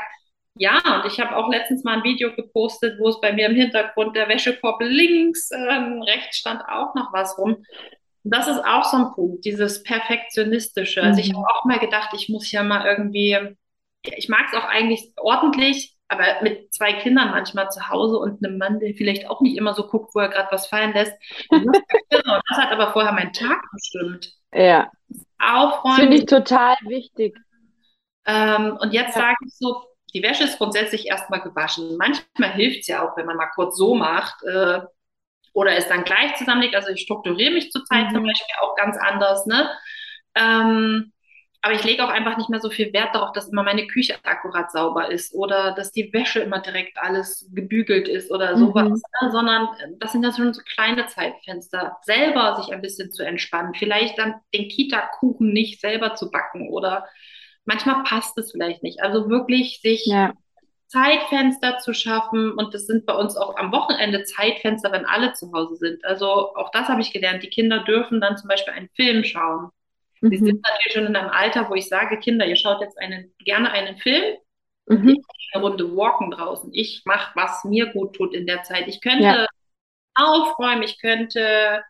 [0.56, 3.56] ja, und ich habe auch letztens mal ein Video gepostet, wo es bei mir im
[3.56, 7.64] Hintergrund der Wäschekorb links, ähm, rechts stand auch noch was rum.
[8.24, 11.02] Das ist auch so ein Punkt, dieses Perfektionistische.
[11.02, 11.38] Also ich mhm.
[11.38, 13.38] habe auch mal gedacht, ich muss ja mal irgendwie,
[14.04, 18.58] ich mag es auch eigentlich ordentlich, aber mit zwei Kindern manchmal zu Hause und einem
[18.58, 21.14] Mann, der vielleicht auch nicht immer so guckt, wo er gerade was fallen lässt.
[21.50, 24.34] das hat aber vorher meinen Tag bestimmt.
[24.54, 24.92] Ja.
[25.40, 25.96] Aufräumen.
[25.96, 27.36] Finde ich total wichtig.
[28.26, 29.22] Ähm, und jetzt ja.
[29.22, 29.84] sage ich so,
[30.14, 31.98] die Wäsche ist grundsätzlich erstmal gewaschen.
[31.98, 34.82] Manchmal hilft es ja auch, wenn man mal kurz so macht äh,
[35.54, 36.76] oder es dann gleich zusammenlegt.
[36.76, 38.16] Also ich strukturiere mich zurzeit mhm.
[38.16, 39.46] zum Beispiel auch ganz anders.
[39.46, 39.70] Ne?
[40.36, 41.12] Ähm,
[41.64, 44.16] aber ich lege auch einfach nicht mehr so viel Wert darauf, dass immer meine Küche
[44.24, 49.02] akkurat sauber ist oder dass die Wäsche immer direkt alles gebügelt ist oder sowas, mhm.
[49.22, 49.32] ne?
[49.32, 49.70] sondern
[50.00, 51.98] das sind ja schon so kleine Zeitfenster.
[52.02, 57.06] Selber sich ein bisschen zu entspannen, vielleicht dann den Kita-Kuchen nicht selber zu backen oder
[57.66, 59.02] manchmal passt es vielleicht nicht.
[59.02, 60.34] Also wirklich sich ja.
[60.88, 65.52] Zeitfenster zu schaffen und das sind bei uns auch am Wochenende Zeitfenster, wenn alle zu
[65.54, 66.04] Hause sind.
[66.04, 67.44] Also auch das habe ich gelernt.
[67.44, 69.70] Die Kinder dürfen dann zum Beispiel einen Film schauen.
[70.20, 70.30] Mhm.
[70.30, 73.34] Sie sind natürlich schon in einem Alter, wo ich sage, Kinder, ihr schaut jetzt einen,
[73.40, 74.38] gerne einen Film.
[74.88, 75.10] Mhm.
[75.10, 76.72] Ich eine Runde walken draußen.
[76.74, 78.88] Ich mache, was mir gut tut in der Zeit.
[78.88, 79.48] Ich könnte ja.
[80.16, 81.82] aufräumen, ich könnte,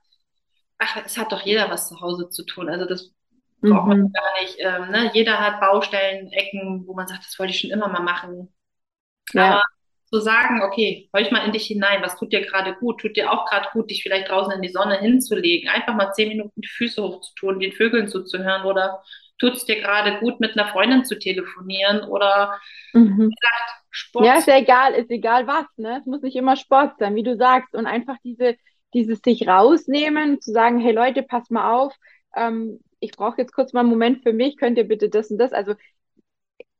[0.77, 2.69] ach, es hat doch jeder was zu Hause zu tun.
[2.69, 3.11] Also das
[3.61, 4.13] braucht man mhm.
[4.13, 4.55] gar nicht.
[4.59, 5.11] Ähm, ne?
[5.13, 8.53] Jeder hat Baustellen, Ecken, wo man sagt, das wollte ich schon immer mal machen.
[9.33, 9.45] Ja.
[9.45, 9.63] Aber
[10.11, 12.99] zu sagen, okay, horch mal in dich hinein, was tut dir gerade gut?
[12.99, 16.27] Tut dir auch gerade gut, dich vielleicht draußen in die Sonne hinzulegen, einfach mal zehn
[16.27, 19.01] Minuten die Füße hochzutun, den Vögeln zuzuhören oder
[19.37, 22.59] tut es dir gerade gut, mit einer Freundin zu telefonieren oder
[22.93, 23.17] mhm.
[23.17, 24.25] wie gesagt, Sport.
[24.25, 25.99] Ja, ist ja egal, ist egal was, ne?
[25.99, 27.75] Es muss nicht immer Sport sein, wie du sagst.
[27.75, 28.55] Und einfach diese,
[28.93, 31.93] dieses sich rausnehmen, zu sagen, hey Leute, pass mal auf,
[32.35, 35.37] ähm, ich brauche jetzt kurz mal einen Moment für mich, könnt ihr bitte das und
[35.37, 35.51] das?
[35.51, 35.75] Also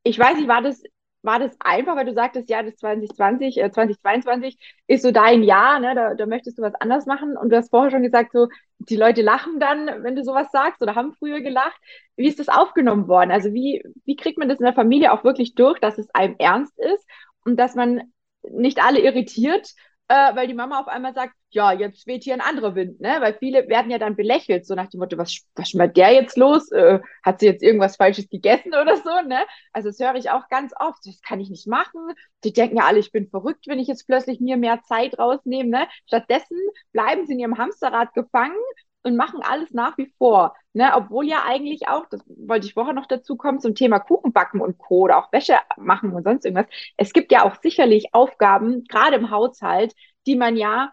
[0.03, 0.83] ich weiß nicht, war das,
[1.23, 4.57] war das einfach, weil du sagtest, ja, das 2020, äh, 2022
[4.87, 5.93] ist so dein Jahr, ne?
[5.95, 7.37] Da, da möchtest du was anders machen.
[7.37, 8.47] Und du hast vorher schon gesagt, so,
[8.79, 11.79] die Leute lachen dann, wenn du sowas sagst oder haben früher gelacht.
[12.15, 13.31] Wie ist das aufgenommen worden?
[13.31, 16.35] Also wie, wie kriegt man das in der Familie auch wirklich durch, dass es einem
[16.39, 17.05] ernst ist
[17.45, 18.01] und dass man
[18.43, 19.73] nicht alle irritiert,
[20.11, 23.15] äh, weil die Mama auf einmal sagt, ja, jetzt weht hier ein anderer Wind, ne?
[23.21, 26.35] Weil viele werden ja dann belächelt, so nach dem Motto, was, was schmeckt der jetzt
[26.35, 26.69] los?
[26.71, 29.39] Äh, hat sie jetzt irgendwas Falsches gegessen oder so, ne?
[29.71, 32.01] Also das höre ich auch ganz oft, das kann ich nicht machen.
[32.43, 35.69] Die denken ja alle, ich bin verrückt, wenn ich jetzt plötzlich mir mehr Zeit rausnehme,
[35.69, 35.87] ne?
[36.07, 36.57] Stattdessen
[36.91, 38.57] bleiben sie in ihrem Hamsterrad gefangen
[39.03, 40.55] und machen alles nach wie vor.
[40.73, 40.91] Ne?
[40.95, 44.77] Obwohl ja eigentlich auch, das wollte ich vorher noch dazu kommen, zum Thema Kuchenbacken und
[44.77, 45.01] Co.
[45.01, 46.71] oder auch Wäsche machen und sonst irgendwas.
[46.97, 49.93] Es gibt ja auch sicherlich Aufgaben, gerade im Haushalt,
[50.27, 50.91] die man ja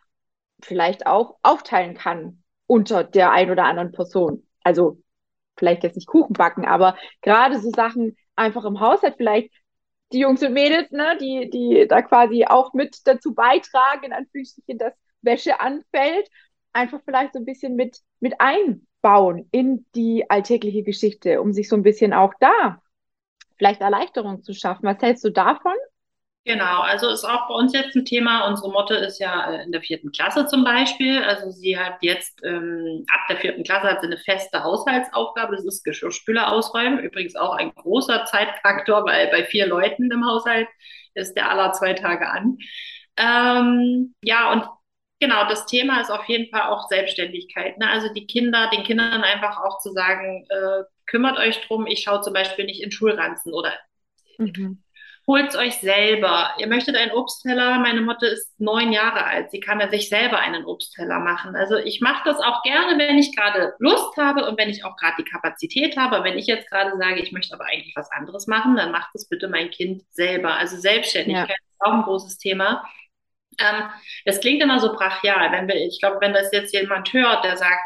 [0.62, 4.47] vielleicht auch aufteilen kann unter der ein oder anderen Person.
[4.62, 5.03] Also
[5.57, 9.53] vielleicht jetzt nicht Kuchen backen, aber gerade so Sachen einfach im Haushalt vielleicht
[10.12, 14.79] die Jungs und Mädels, ne, die, die da quasi auch mit dazu beitragen, in Anführungsstrichen,
[14.79, 16.29] dass Wäsche anfällt
[16.79, 21.77] einfach vielleicht so ein bisschen mit, mit einbauen in die alltägliche Geschichte, um sich so
[21.77, 22.81] ein bisschen auch da
[23.59, 24.87] vielleicht Erleichterung zu schaffen.
[24.87, 25.75] Was hältst du davon?
[26.45, 28.49] Genau, also ist auch bei uns jetzt ein Thema.
[28.49, 31.23] Unsere Motte ist ja äh, in der vierten Klasse zum Beispiel.
[31.23, 35.57] Also sie hat jetzt ähm, ab der vierten Klasse hat sie eine feste Haushaltsaufgabe.
[35.57, 37.01] Das ist Geschirrspüler ausräumen.
[37.01, 40.69] Übrigens auch ein großer Zeitfaktor, weil bei vier Leuten im Haushalt
[41.12, 42.57] ist der aller zwei Tage an.
[43.19, 44.64] Ähm, ja, und
[45.21, 47.77] Genau, das Thema ist auf jeden Fall auch Selbstständigkeit.
[47.79, 47.91] Ne?
[47.91, 52.21] Also die Kinder, den Kindern einfach auch zu sagen, äh, kümmert euch drum, ich schaue
[52.21, 53.73] zum Beispiel nicht in Schulranzen oder
[54.37, 54.81] mhm.
[55.27, 56.55] holt es euch selber.
[56.59, 60.39] Ihr möchtet einen Obstteller, meine Mutter ist neun Jahre alt, sie kann ja sich selber
[60.39, 61.57] einen Obstteller machen.
[61.57, 64.97] Also ich mache das auch gerne, wenn ich gerade Lust habe und wenn ich auch
[64.97, 66.23] gerade die Kapazität habe.
[66.23, 69.29] Wenn ich jetzt gerade sage, ich möchte aber eigentlich was anderes machen, dann macht es
[69.29, 70.55] bitte mein Kind selber.
[70.55, 71.55] Also Selbstständigkeit ja.
[71.57, 72.85] ist auch ein großes Thema.
[73.59, 73.90] Ähm,
[74.25, 75.53] das klingt immer so brachial.
[75.53, 77.83] Wenn wir, ich glaube, wenn das jetzt jemand hört, der sagt,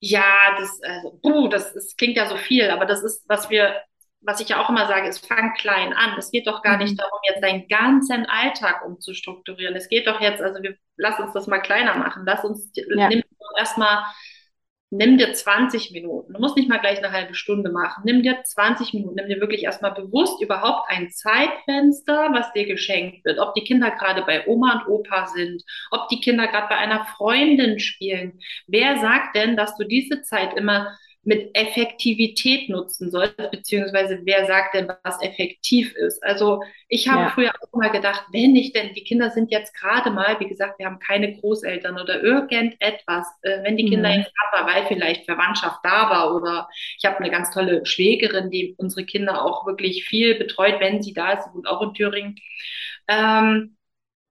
[0.00, 3.80] ja, das, also, puh, das, das klingt ja so viel, aber das ist, was wir,
[4.20, 6.18] was ich ja auch immer sage, ist, fang klein an.
[6.18, 6.96] Es geht doch gar nicht mhm.
[6.96, 9.74] darum, jetzt deinen ganzen Alltag umzustrukturieren.
[9.76, 12.24] Es geht doch jetzt, also wir, lass uns das mal kleiner machen.
[12.26, 13.08] Lass uns, ja.
[13.08, 13.22] nimm
[13.58, 14.04] erstmal
[14.96, 16.32] nimm dir 20 Minuten.
[16.32, 18.02] Du musst nicht mal gleich eine halbe Stunde machen.
[18.04, 19.16] Nimm dir 20 Minuten.
[19.16, 23.38] Nimm dir wirklich erstmal bewusst überhaupt ein Zeitfenster, was dir geschenkt wird.
[23.38, 27.04] Ob die Kinder gerade bei Oma und Opa sind, ob die Kinder gerade bei einer
[27.16, 28.40] Freundin spielen.
[28.66, 34.74] Wer sagt denn, dass du diese Zeit immer mit Effektivität nutzen sollst, beziehungsweise wer sagt
[34.74, 36.22] denn, was effektiv ist.
[36.22, 37.30] Also ich habe ja.
[37.30, 40.78] früher auch mal gedacht, wenn ich denn, die Kinder sind jetzt gerade mal, wie gesagt,
[40.78, 44.16] wir haben keine Großeltern oder irgendetwas, äh, wenn die Kinder mhm.
[44.16, 48.50] jetzt gerade mal, weil vielleicht Verwandtschaft da war oder ich habe eine ganz tolle Schwägerin,
[48.50, 52.36] die unsere Kinder auch wirklich viel betreut, wenn sie da ist, wohnt auch in Thüringen.
[53.08, 53.76] Ähm,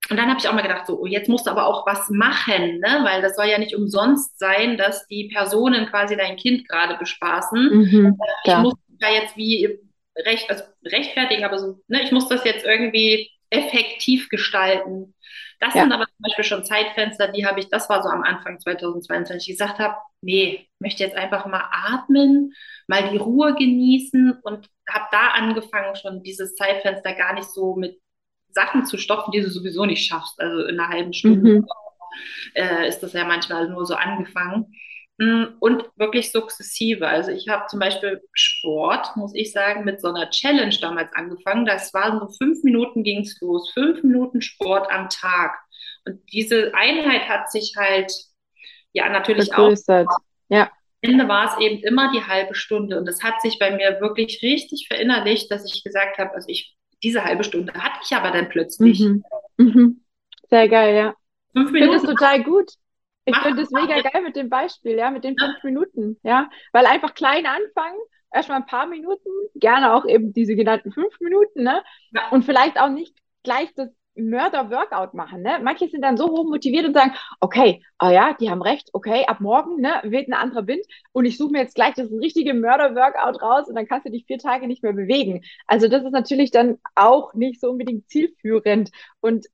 [0.10, 2.10] und dann habe ich auch mal gedacht, so, oh, jetzt musst du aber auch was
[2.10, 3.00] machen, ne?
[3.04, 7.70] weil das soll ja nicht umsonst sein, dass die Personen quasi dein Kind gerade bespaßen.
[7.70, 9.80] Mhm, ich muss da jetzt wie
[10.18, 15.16] recht, also rechtfertigen, aber so, ne, ich muss das jetzt irgendwie effektiv gestalten.
[15.60, 15.84] Das ja.
[15.84, 19.50] sind aber zum Beispiel schon Zeitfenster, die habe ich, das war so am Anfang 2022,
[19.50, 22.54] ich gesagt habe, nee, ich möchte jetzt einfach mal atmen,
[22.88, 28.03] mal die Ruhe genießen und habe da angefangen, schon dieses Zeitfenster gar nicht so mit
[28.54, 30.40] Sachen zu stopfen, die du sowieso nicht schaffst.
[30.40, 31.68] Also in einer halben Stunde mhm.
[32.54, 34.74] äh, ist das ja manchmal nur so angefangen.
[35.20, 37.08] Mm, und wirklich sukzessive.
[37.08, 41.66] Also ich habe zum Beispiel Sport, muss ich sagen, mit so einer Challenge damals angefangen.
[41.66, 45.56] Das waren so fünf Minuten ging es los, fünf Minuten Sport am Tag.
[46.06, 48.12] Und diese Einheit hat sich halt
[48.94, 50.08] ja natürlich Vergrößert.
[50.08, 50.18] auch.
[50.50, 50.64] Ja.
[51.04, 52.98] Am Ende war es eben immer die halbe Stunde.
[52.98, 56.76] Und das hat sich bei mir wirklich richtig verinnerlicht, dass ich gesagt habe, also ich
[57.04, 59.00] diese halbe Stunde hatte ich aber dann plötzlich.
[59.00, 59.24] Mhm.
[59.58, 60.04] Mhm.
[60.50, 61.16] Sehr geil, ja.
[61.54, 61.94] Fünf Minuten.
[61.94, 62.72] Ich finde es total gut.
[63.26, 65.70] Ich finde es mega geil mit dem Beispiel, ja, mit den fünf ja.
[65.70, 66.50] Minuten, ja.
[66.74, 67.98] Weil einfach klein anfangen,
[68.34, 71.84] erstmal ein paar Minuten, gerne auch eben diese genannten fünf Minuten, ne?
[72.12, 72.30] Ja.
[72.30, 75.42] Und vielleicht auch nicht gleich das Mörder-Workout machen.
[75.42, 75.60] Ne?
[75.64, 79.26] Manche sind dann so hoch motiviert und sagen, okay, ah ja, die haben recht, okay,
[79.28, 82.54] ab morgen ne, weht ein anderer Wind und ich suche mir jetzt gleich das richtige
[82.54, 85.44] Mörder-Workout raus und dann kannst du dich vier Tage nicht mehr bewegen.
[85.68, 88.92] Also das ist natürlich dann auch nicht so unbedingt zielführend.
[89.20, 89.48] Und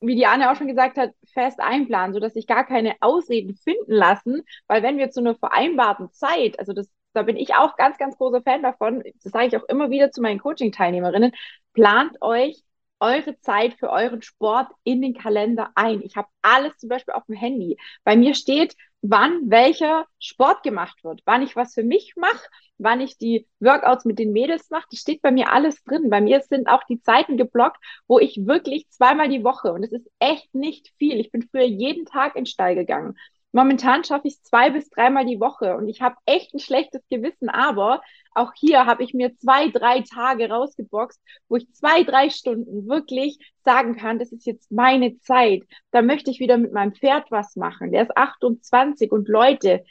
[0.00, 3.92] wie die Anne auch schon gesagt hat, fest einplanen, sodass sich gar keine Ausreden finden
[3.92, 7.98] lassen, weil wenn wir zu einer vereinbarten Zeit, also das da bin ich auch ganz,
[7.98, 9.02] ganz großer Fan davon.
[9.22, 11.32] Das sage ich auch immer wieder zu meinen Coaching-Teilnehmerinnen.
[11.72, 12.62] Plant euch
[13.00, 16.02] eure Zeit für euren Sport in den Kalender ein.
[16.02, 17.78] Ich habe alles zum Beispiel auf dem Handy.
[18.04, 22.46] Bei mir steht, wann welcher Sport gemacht wird, wann ich was für mich mache,
[22.78, 24.86] wann ich die Workouts mit den Mädels mache.
[24.90, 26.10] Das steht bei mir alles drin.
[26.10, 29.92] Bei mir sind auch die Zeiten geblockt, wo ich wirklich zweimal die Woche, und es
[29.92, 33.16] ist echt nicht viel, ich bin früher jeden Tag in den Stall gegangen.
[33.52, 37.02] Momentan schaffe ich es zwei bis dreimal die Woche und ich habe echt ein schlechtes
[37.10, 38.00] Gewissen, aber
[38.34, 43.38] auch hier habe ich mir zwei, drei Tage rausgeboxt, wo ich zwei, drei Stunden wirklich
[43.64, 45.62] sagen kann, das ist jetzt meine Zeit.
[45.90, 47.92] Da möchte ich wieder mit meinem Pferd was machen.
[47.92, 49.84] Der ist 28 und Leute,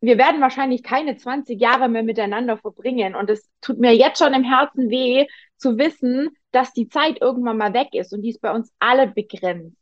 [0.00, 3.14] wir werden wahrscheinlich keine 20 Jahre mehr miteinander verbringen.
[3.14, 7.56] Und es tut mir jetzt schon im Herzen weh, zu wissen, dass die Zeit irgendwann
[7.56, 9.76] mal weg ist und die ist bei uns alle begrenzt.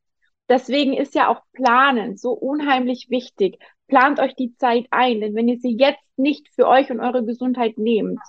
[0.48, 3.58] Deswegen ist ja auch Planen so unheimlich wichtig.
[3.90, 7.24] Plant euch die Zeit ein, denn wenn ihr sie jetzt nicht für euch und eure
[7.24, 8.20] Gesundheit nehmt,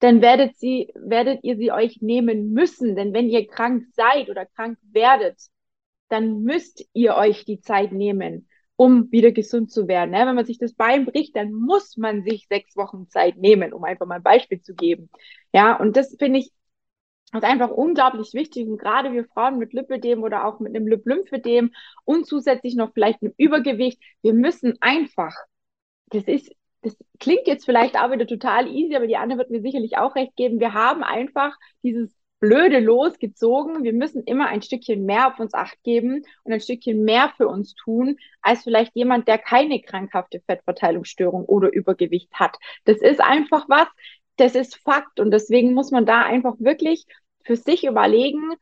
[0.00, 2.96] dann werdet sie, werdet ihr sie euch nehmen müssen.
[2.96, 5.38] Denn wenn ihr krank seid oder krank werdet,
[6.08, 10.12] dann müsst ihr euch die Zeit nehmen, um wieder gesund zu werden.
[10.12, 13.84] Wenn man sich das Bein bricht, dann muss man sich sechs Wochen Zeit nehmen, um
[13.84, 15.10] einfach mal ein Beispiel zu geben.
[15.52, 16.50] Ja, und das finde ich
[17.34, 20.86] das ist einfach unglaublich wichtig und gerade wir Frauen mit Lipödem oder auch mit einem
[20.86, 21.72] Lymphödem
[22.04, 25.34] und zusätzlich noch vielleicht einem Übergewicht, wir müssen einfach,
[26.10, 29.62] das ist, das klingt jetzt vielleicht auch wieder total easy, aber die Anne wird mir
[29.62, 33.84] sicherlich auch recht geben, wir haben einfach dieses blöde Los gezogen.
[33.84, 37.48] Wir müssen immer ein Stückchen mehr auf uns acht geben und ein Stückchen mehr für
[37.48, 42.58] uns tun, als vielleicht jemand, der keine krankhafte Fettverteilungsstörung oder Übergewicht hat.
[42.84, 43.88] Das ist einfach was,
[44.36, 47.06] das ist Fakt und deswegen muss man da einfach wirklich
[47.44, 48.54] für sich überlegen,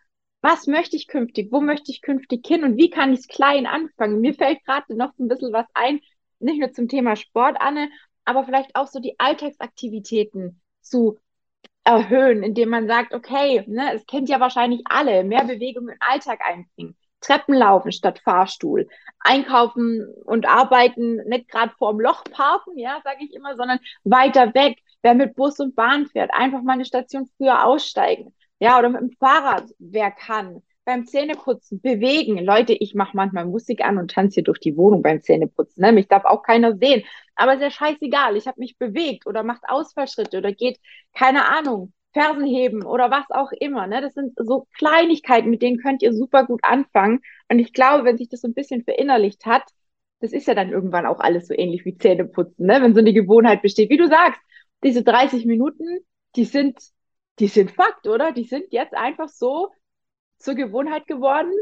[0.42, 3.66] was möchte ich künftig, wo möchte ich künftig hin und wie kann ich es klein
[3.66, 4.20] anfangen.
[4.20, 6.00] Mir fällt gerade noch so ein bisschen was ein,
[6.40, 7.88] nicht nur zum Thema Sport, Anne,
[8.24, 11.18] aber vielleicht auch so die Alltagsaktivitäten zu
[11.84, 16.40] erhöhen, indem man sagt, okay, ne, es kennt ja wahrscheinlich alle, mehr Bewegung im Alltag
[16.44, 16.96] einbringen.
[17.20, 18.88] Treppen laufen statt Fahrstuhl,
[19.20, 24.78] einkaufen und arbeiten, nicht gerade vorm Loch parken, ja, sage ich immer, sondern weiter weg.
[25.02, 28.34] Wer mit Bus und Bahn fährt, einfach mal eine Station früher aussteigen.
[28.62, 30.62] Ja, oder mit dem Fahrrad, wer kann.
[30.84, 32.38] Beim Zähneputzen bewegen.
[32.38, 35.82] Leute, ich mache manchmal Musik an und tanze hier durch die Wohnung beim Zähneputzen.
[35.82, 35.90] Ne?
[35.90, 37.02] Mich darf auch keiner sehen.
[37.34, 38.36] Aber ist ja scheißegal.
[38.36, 40.78] Ich habe mich bewegt oder macht Ausfallschritte oder geht,
[41.12, 43.88] keine Ahnung, Fersen heben oder was auch immer.
[43.88, 44.00] Ne?
[44.00, 47.18] Das sind so Kleinigkeiten, mit denen könnt ihr super gut anfangen.
[47.48, 49.64] Und ich glaube, wenn sich das so ein bisschen verinnerlicht hat,
[50.20, 52.80] das ist ja dann irgendwann auch alles so ähnlich wie Zähneputzen, ne?
[52.80, 53.90] wenn so eine Gewohnheit besteht.
[53.90, 54.40] Wie du sagst,
[54.84, 55.98] diese 30 Minuten,
[56.36, 56.78] die sind
[57.38, 58.32] die sind Fakt, oder?
[58.32, 59.72] Die sind jetzt einfach so
[60.38, 61.52] zur Gewohnheit geworden,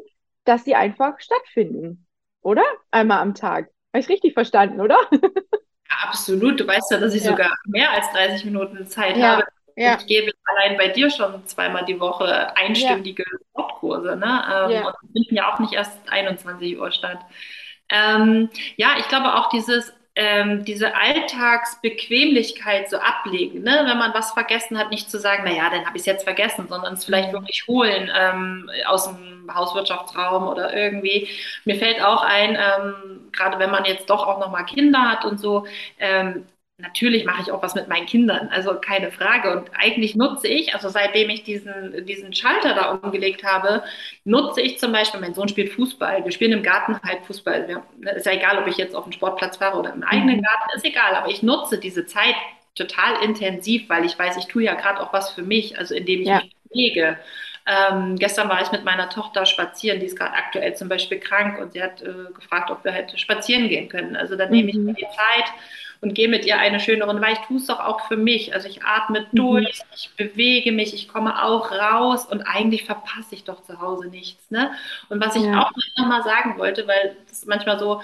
[0.44, 2.06] dass sie einfach stattfinden,
[2.42, 2.64] oder?
[2.90, 3.70] Einmal am Tag.
[3.92, 4.98] Habe ich richtig verstanden, oder?
[5.90, 6.61] Ja, absolut.
[6.61, 7.30] Du weißt ja, dass ich ja.
[7.30, 9.38] sogar mehr als 30 Minuten Zeit ja.
[9.38, 9.44] habe.
[9.74, 14.14] Ich gebe allein bei dir schon zweimal die Woche einstündige Sportkurse.
[14.14, 14.44] Ne?
[14.52, 14.87] Ähm, ja.
[14.87, 17.18] Und die finden ja auch nicht erst 21 Uhr statt.
[17.88, 23.62] Ähm, ja, ich glaube auch dieses ähm, diese Alltagsbequemlichkeit so ablegen.
[23.62, 23.85] Ne?
[23.87, 26.66] Wenn man was vergessen hat, nicht zu sagen, naja, dann habe ich es jetzt vergessen,
[26.68, 27.35] sondern es vielleicht mhm.
[27.35, 31.29] wirklich holen ähm, aus dem Hauswirtschaftsraum oder irgendwie.
[31.64, 35.38] Mir fällt auch ein, ähm, gerade wenn man jetzt doch auch nochmal Kinder hat und
[35.38, 35.66] so,
[35.99, 36.46] ähm,
[36.81, 39.57] natürlich mache ich auch was mit meinen Kindern, also keine Frage.
[39.57, 43.83] Und eigentlich nutze ich, also seitdem ich diesen, diesen Schalter da umgelegt habe,
[44.25, 47.69] nutze ich zum Beispiel, mein Sohn spielt Fußball, wir spielen im Garten halt Fußball.
[47.69, 50.38] Wir, ne, ist ja egal, ob ich jetzt auf dem Sportplatz fahre oder im eigenen
[50.38, 50.43] mhm.
[50.43, 52.35] Garten, ist egal, aber ich nutze diese Zeit
[52.75, 56.23] total intensiv, weil ich weiß, ich tue ja gerade auch was für mich, also indem
[56.23, 56.40] ich ja.
[56.40, 57.19] mich bewege.
[57.66, 61.61] Ähm, gestern war ich mit meiner Tochter spazieren, die ist gerade aktuell zum Beispiel krank
[61.61, 64.16] und sie hat äh, gefragt, ob wir halt spazieren gehen können.
[64.16, 64.57] Also dann mhm.
[64.57, 65.53] nehme ich mir die Zeit
[66.00, 68.54] und gehe mit ihr eine schöne Runde, weil ich tue es doch auch für mich.
[68.54, 69.36] Also ich atme mhm.
[69.36, 69.94] durch, mhm.
[69.94, 74.50] ich bewege mich, ich komme auch raus und eigentlich verpasse ich doch zu Hause nichts.
[74.50, 74.70] Ne?
[75.08, 75.62] Und was ich ja.
[75.62, 78.00] auch noch mal sagen wollte, weil das manchmal so,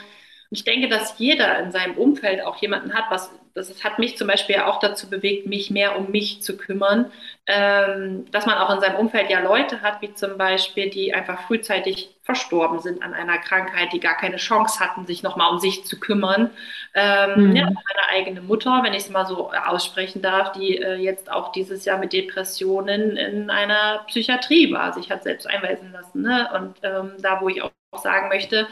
[0.56, 4.28] ich denke, dass jeder in seinem Umfeld auch jemanden hat, was das hat mich zum
[4.28, 7.10] Beispiel auch dazu bewegt, mich mehr um mich zu kümmern,
[7.46, 11.46] ähm, dass man auch in seinem Umfeld ja Leute hat, wie zum Beispiel, die einfach
[11.46, 15.86] frühzeitig verstorben sind an einer Krankheit, die gar keine Chance hatten, sich nochmal um sich
[15.86, 16.50] zu kümmern.
[16.94, 17.56] Ähm, mhm.
[17.56, 21.52] ja, meine eigene Mutter, wenn ich es mal so aussprechen darf, die äh, jetzt auch
[21.52, 26.22] dieses Jahr mit Depressionen in einer Psychiatrie war, sich hat selbst einweisen lassen.
[26.22, 26.50] Ne?
[26.54, 27.70] Und ähm, da, wo ich auch
[28.02, 28.68] sagen möchte,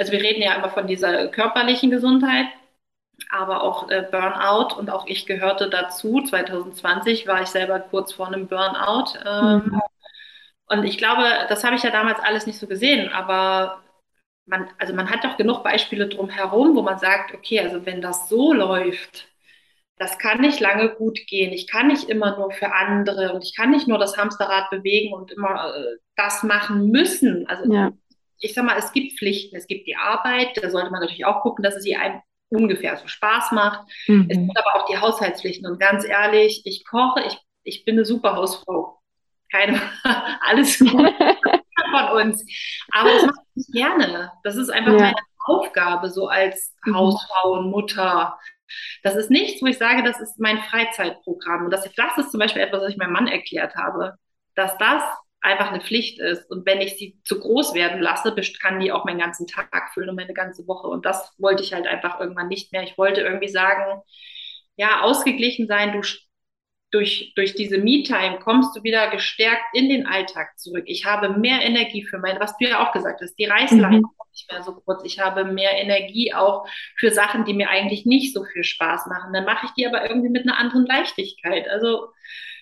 [0.00, 2.46] also wir reden ja immer von dieser körperlichen Gesundheit,
[3.28, 6.22] aber auch äh, Burnout und auch ich gehörte dazu.
[6.22, 9.12] 2020 war ich selber kurz vor einem Burnout.
[9.26, 9.80] Ähm, mhm.
[10.68, 13.82] Und ich glaube, das habe ich ja damals alles nicht so gesehen, aber
[14.46, 18.30] man, also man hat doch genug Beispiele drumherum, wo man sagt, okay, also wenn das
[18.30, 19.28] so läuft,
[19.98, 21.52] das kann nicht lange gut gehen.
[21.52, 25.12] Ich kann nicht immer nur für andere und ich kann nicht nur das Hamsterrad bewegen
[25.12, 27.46] und immer äh, das machen müssen.
[27.48, 27.92] Also ja.
[28.40, 31.42] Ich sag mal, es gibt Pflichten, es gibt die Arbeit, da sollte man natürlich auch
[31.42, 33.86] gucken, dass es ihr einem ungefähr so Spaß macht.
[34.08, 34.26] Mhm.
[34.28, 35.70] Es gibt aber auch die Haushaltspflichten.
[35.70, 39.00] Und ganz ehrlich, ich koche, ich, ich bin eine super Hausfrau.
[39.52, 39.80] Keine,
[40.40, 40.90] alles gut
[41.90, 42.44] von uns.
[42.92, 44.32] Aber das mache ich gerne.
[44.42, 44.98] Das ist einfach ja.
[44.98, 46.96] meine Aufgabe, so als mhm.
[46.96, 48.38] Hausfrau und Mutter.
[49.02, 51.66] Das ist nichts, wo ich sage, das ist mein Freizeitprogramm.
[51.66, 54.14] Und das, das ist zum Beispiel etwas, was ich meinem Mann erklärt habe,
[54.54, 55.02] dass das
[55.40, 56.50] einfach eine Pflicht ist.
[56.50, 60.10] Und wenn ich sie zu groß werden lasse, kann die auch meinen ganzen Tag füllen
[60.10, 60.88] und meine ganze Woche.
[60.88, 62.82] Und das wollte ich halt einfach irgendwann nicht mehr.
[62.82, 64.02] Ich wollte irgendwie sagen,
[64.76, 66.02] ja, ausgeglichen sein, du
[66.90, 70.84] durch, durch diese Me-Time kommst du wieder gestärkt in den Alltag zurück.
[70.86, 74.06] Ich habe mehr Energie für mein, was du ja auch gesagt hast, die Reißleine mhm.
[74.32, 75.04] nicht mehr so kurz.
[75.04, 76.66] Ich habe mehr Energie auch
[76.96, 79.32] für Sachen, die mir eigentlich nicht so viel Spaß machen.
[79.32, 81.68] Dann mache ich die aber irgendwie mit einer anderen Leichtigkeit.
[81.68, 82.08] Also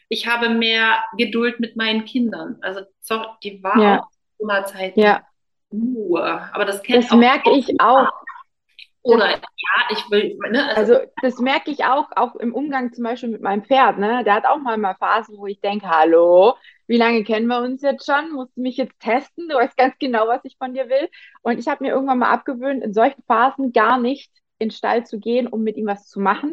[0.09, 2.59] ich habe mehr Geduld mit meinen Kindern.
[2.63, 2.81] Also
[3.43, 4.01] die war ja.
[4.01, 5.23] auch Zeit ja.
[5.73, 6.49] Ruhe.
[6.53, 8.09] Aber das kennt Das merke ich auch.
[9.03, 9.39] Oder ja,
[9.91, 10.37] ich will.
[10.51, 13.99] Ne, also, also, das merke ich auch, auch im Umgang zum Beispiel mit meinem Pferd.
[13.99, 14.23] Ne?
[14.25, 16.55] Der hat auch mal mal Phasen, wo ich denke, hallo,
[16.87, 18.33] wie lange kennen wir uns jetzt schon?
[18.33, 19.49] Musst du mich jetzt testen?
[19.49, 21.09] Du weißt ganz genau, was ich von dir will.
[21.43, 25.07] Und ich habe mir irgendwann mal abgewöhnt, in solchen Phasen gar nicht in den Stall
[25.07, 26.53] zu gehen, um mit ihm was zu machen,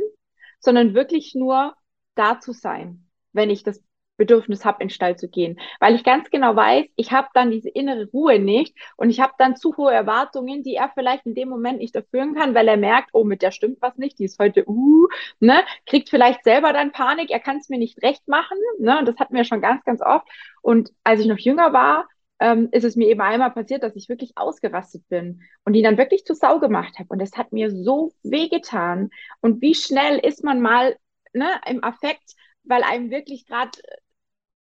[0.60, 1.74] sondern wirklich nur
[2.16, 3.05] da zu sein,
[3.36, 3.84] wenn ich das
[4.18, 5.60] Bedürfnis habe, in den Stall zu gehen.
[5.80, 9.34] Weil ich ganz genau weiß, ich habe dann diese innere Ruhe nicht und ich habe
[9.38, 12.78] dann zu hohe Erwartungen, die er vielleicht in dem Moment nicht erfüllen kann, weil er
[12.78, 15.08] merkt, oh, mit der stimmt was nicht, die ist heute, uh,
[15.40, 19.08] ne, kriegt vielleicht selber dann Panik, er kann es mir nicht recht machen, ne, und
[19.08, 20.28] das hatten wir schon ganz, ganz oft.
[20.62, 22.08] Und als ich noch jünger war,
[22.40, 25.98] ähm, ist es mir eben einmal passiert, dass ich wirklich ausgerastet bin und die dann
[25.98, 27.08] wirklich zu Sau gemacht habe.
[27.10, 29.10] Und das hat mir so wehgetan.
[29.42, 30.98] Und wie schnell ist man mal
[31.34, 32.36] ne, im Affekt,
[32.68, 33.72] weil einem wirklich gerade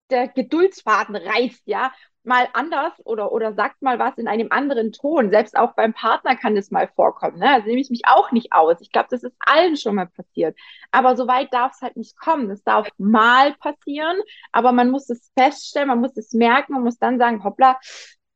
[0.10, 1.92] der Geduldsfaden reißt, ja,
[2.26, 5.30] mal anders oder, oder sagt mal was in einem anderen Ton.
[5.30, 7.38] Selbst auch beim Partner kann das mal vorkommen.
[7.40, 7.50] Ne?
[7.50, 8.82] Also nehme ich mich auch nicht aus.
[8.82, 10.58] Ich glaube, das ist allen schon mal passiert.
[10.92, 12.50] Aber so weit darf es halt nicht kommen.
[12.50, 14.18] Das darf mal passieren,
[14.52, 17.80] aber man muss es feststellen, man muss es merken und muss dann sagen, hoppla,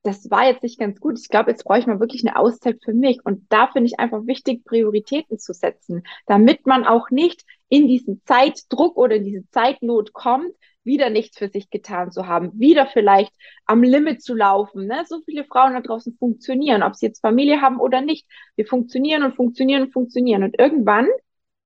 [0.04, 1.20] das war jetzt nicht ganz gut.
[1.20, 3.20] Ich glaube, jetzt brauche ich mal wirklich eine Auszeit für mich.
[3.26, 8.22] Und da finde ich einfach wichtig, Prioritäten zu setzen, damit man auch nicht in diesen
[8.26, 10.54] Zeitdruck oder in diese Zeitnot kommt,
[10.84, 13.32] wieder nichts für sich getan zu haben, wieder vielleicht
[13.66, 14.88] am Limit zu laufen.
[14.88, 15.04] Ne?
[15.08, 18.28] So viele Frauen da draußen funktionieren, ob sie jetzt Familie haben oder nicht.
[18.56, 20.44] Wir funktionieren und funktionieren und funktionieren.
[20.44, 21.08] Und irgendwann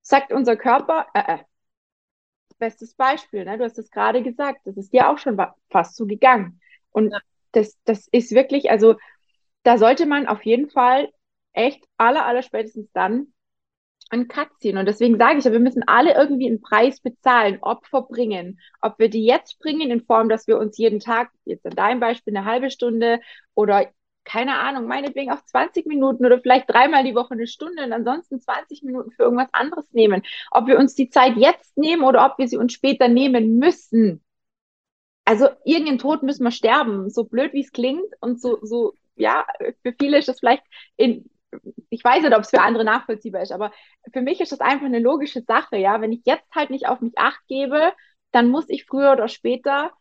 [0.01, 1.39] sagt unser Körper, äh, äh.
[2.59, 3.57] Bestes Beispiel, ne?
[3.57, 5.37] du hast es gerade gesagt, das ist dir auch schon
[5.69, 6.61] fast so gegangen.
[6.91, 7.19] Und ja.
[7.51, 8.95] das, das ist wirklich, also
[9.63, 11.09] da sollte man auf jeden Fall
[11.51, 13.32] echt aller, aller spätestens dann
[14.27, 14.77] Cut ziehen.
[14.77, 18.59] Und deswegen sage ich ja, wir müssen alle irgendwie einen Preis bezahlen, Opfer bringen.
[18.81, 21.99] Ob wir die jetzt bringen in Form, dass wir uns jeden Tag, jetzt in deinem
[21.99, 23.19] Beispiel eine halbe Stunde
[23.55, 23.87] oder
[24.23, 28.39] keine Ahnung, meinetwegen auch 20 Minuten oder vielleicht dreimal die Woche eine Stunde und ansonsten
[28.39, 30.23] 20 Minuten für irgendwas anderes nehmen.
[30.51, 34.23] Ob wir uns die Zeit jetzt nehmen oder ob wir sie uns später nehmen müssen.
[35.25, 39.45] Also irgendeinen Tod müssen wir sterben, so blöd wie es klingt und so, so, ja,
[39.81, 40.63] für viele ist das vielleicht
[40.97, 41.29] in,
[41.89, 43.71] ich weiß nicht, ob es für andere nachvollziehbar ist, aber
[44.11, 46.01] für mich ist das einfach eine logische Sache, ja.
[46.01, 47.93] Wenn ich jetzt halt nicht auf mich acht gebe,
[48.31, 49.91] dann muss ich früher oder später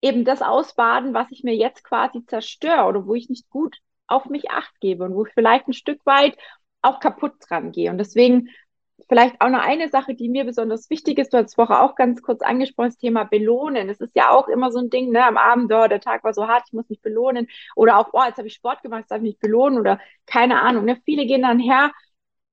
[0.00, 4.26] eben das ausbaden, was ich mir jetzt quasi zerstöre oder wo ich nicht gut auf
[4.26, 6.36] mich acht gebe und wo ich vielleicht ein Stück weit
[6.82, 7.90] auch kaputt dran gehe.
[7.90, 8.50] Und deswegen
[9.08, 11.32] vielleicht auch noch eine Sache, die mir besonders wichtig ist.
[11.32, 13.88] Du hast vorher auch ganz kurz angesprochen, das Thema Belohnen.
[13.88, 15.24] Es ist ja auch immer so ein Ding, ne?
[15.26, 17.48] Am Abend, oh, der Tag war so hart, ich muss mich belohnen.
[17.76, 19.78] Oder auch, oh, jetzt habe ich Sport gemacht, jetzt darf ich mich belohnen.
[19.78, 20.84] Oder keine Ahnung.
[20.84, 21.00] Ne?
[21.04, 21.92] Viele gehen dann her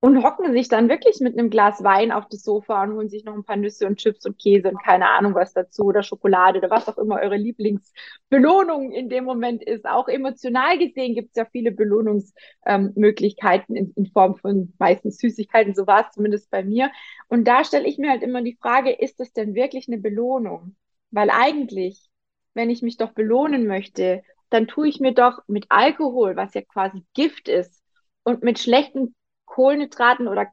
[0.01, 3.23] und hocken sich dann wirklich mit einem Glas Wein auf das Sofa und holen sich
[3.23, 6.57] noch ein paar Nüsse und Chips und Käse und keine Ahnung was dazu oder Schokolade
[6.57, 9.85] oder was auch immer eure Lieblingsbelohnung in dem Moment ist.
[9.85, 15.75] Auch emotional gesehen gibt es ja viele Belohnungsmöglichkeiten ähm, in, in, Form von meistens Süßigkeiten,
[15.75, 16.91] so war es zumindest bei mir.
[17.27, 20.75] Und da stelle ich mir halt immer die Frage, ist das denn wirklich eine Belohnung?
[21.11, 22.09] Weil eigentlich,
[22.55, 26.61] wenn ich mich doch belohnen möchte, dann tue ich mir doch mit Alkohol, was ja
[26.61, 27.83] quasi Gift ist,
[28.23, 29.15] und mit schlechten
[29.51, 30.47] Kohlenhydraten oder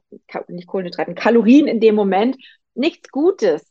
[0.49, 2.35] nicht Kohlenhydraten, Kalorien in dem Moment
[2.75, 3.65] nichts Gutes.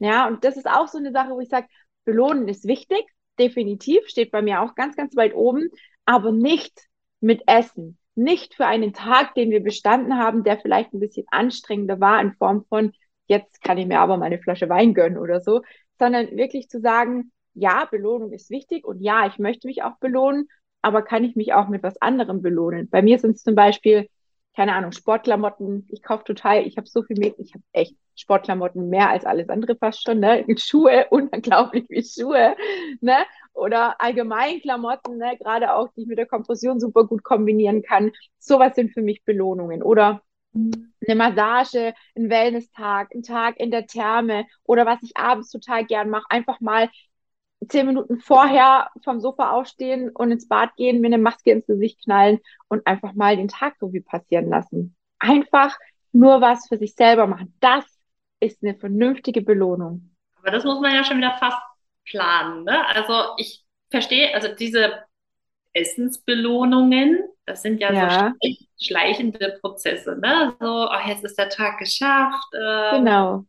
[0.00, 1.68] Ja, und das ist auch so eine Sache, wo ich sage,
[2.04, 3.04] belohnen ist wichtig,
[3.38, 5.68] definitiv, steht bei mir auch ganz, ganz weit oben,
[6.06, 6.88] aber nicht
[7.20, 7.98] mit Essen.
[8.16, 12.32] Nicht für einen Tag, den wir bestanden haben, der vielleicht ein bisschen anstrengender war in
[12.32, 12.92] Form von,
[13.28, 15.62] jetzt kann ich mir aber meine Flasche Wein gönnen oder so,
[16.00, 20.48] sondern wirklich zu sagen, ja, Belohnung ist wichtig und ja, ich möchte mich auch belohnen,
[20.82, 22.90] aber kann ich mich auch mit was anderem belohnen?
[22.90, 24.08] Bei mir sind es zum Beispiel
[24.54, 25.86] keine Ahnung, Sportklamotten.
[25.90, 29.48] Ich kaufe total, ich habe so viel mehr, ich habe echt Sportklamotten mehr als alles
[29.48, 30.44] andere fast schon, ne?
[30.58, 32.56] Schuhe, unglaublich wie Schuhe,
[33.00, 33.16] ne?
[33.54, 35.36] Oder allgemein Klamotten, ne?
[35.38, 38.12] Gerade auch, die ich mit der Kompression super gut kombinieren kann.
[38.38, 39.82] Sowas sind für mich Belohnungen.
[39.82, 40.22] Oder
[40.54, 46.10] eine Massage, ein Wellness-Tag, ein Tag in der Therme oder was ich abends total gern
[46.10, 46.90] mache, einfach mal
[47.68, 52.02] zehn Minuten vorher vom Sofa aufstehen und ins Bad gehen, mir eine Maske ins Gesicht
[52.04, 54.96] knallen und einfach mal den Tag so wie passieren lassen.
[55.18, 55.76] Einfach
[56.12, 57.54] nur was für sich selber machen.
[57.60, 57.84] Das
[58.40, 60.14] ist eine vernünftige Belohnung.
[60.38, 61.58] Aber das muss man ja schon wieder fast
[62.04, 62.64] planen.
[62.64, 62.86] Ne?
[62.88, 65.04] Also ich verstehe, also diese
[65.72, 68.32] Essensbelohnungen, das sind ja, ja.
[68.40, 68.50] so
[68.80, 70.18] schleichende Prozesse.
[70.18, 70.54] Ne?
[70.60, 72.52] So, oh, jetzt ist der Tag geschafft.
[72.52, 73.44] Äh, genau.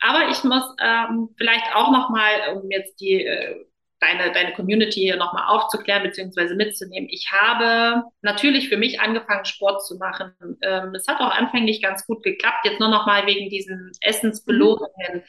[0.00, 3.66] Aber ich muss ähm, vielleicht auch nochmal, um jetzt die äh,
[4.00, 6.54] deine, deine Community hier nochmal aufzuklären bzw.
[6.54, 7.08] mitzunehmen.
[7.10, 10.34] Ich habe natürlich für mich angefangen, Sport zu machen.
[10.62, 15.24] Ähm, es hat auch anfänglich ganz gut geklappt, jetzt nur nochmal wegen diesen Essensbelohnungen.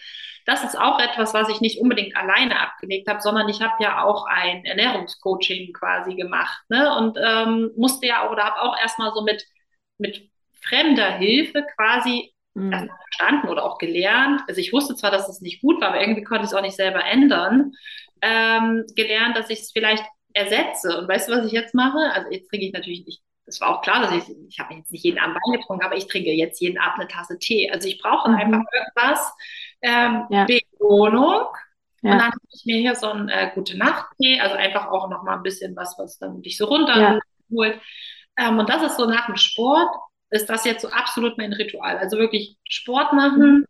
[0.45, 4.03] Das ist auch etwas, was ich nicht unbedingt alleine abgelegt habe, sondern ich habe ja
[4.03, 6.95] auch ein Ernährungscoaching quasi gemacht ne?
[6.97, 9.45] und ähm, musste ja oder habe auch erstmal so mit,
[9.97, 10.29] mit
[10.61, 12.89] fremder Hilfe quasi mhm.
[13.03, 14.41] verstanden oder auch gelernt.
[14.47, 16.61] Also ich wusste zwar, dass es nicht gut war, aber irgendwie konnte ich es auch
[16.61, 17.73] nicht selber ändern
[18.21, 20.03] ähm, gelernt, dass ich es vielleicht
[20.33, 20.97] ersetze.
[20.97, 22.11] Und weißt du, was ich jetzt mache?
[22.13, 24.91] Also jetzt trinke ich natürlich nicht, das war auch klar, dass ich, ich habe jetzt
[24.91, 27.69] nicht jeden Abend Wein getrunken, aber ich trinke jetzt jeden Abend eine Tasse Tee.
[27.71, 28.35] Also ich brauche mhm.
[28.35, 29.33] einfach irgendwas,
[29.81, 30.45] ähm, ja.
[30.45, 31.47] Belohnung.
[32.01, 32.11] Ja.
[32.11, 35.23] Und dann habe ich mir hier so einen äh, gute Nacht-Tee, also einfach auch noch
[35.23, 37.21] mal ein bisschen was, was dann dich so runterholt.
[37.49, 38.49] Ja.
[38.49, 39.89] Ähm, und das ist so nach dem Sport,
[40.29, 41.97] ist das jetzt so absolut mein Ritual.
[41.97, 43.65] Also wirklich Sport machen,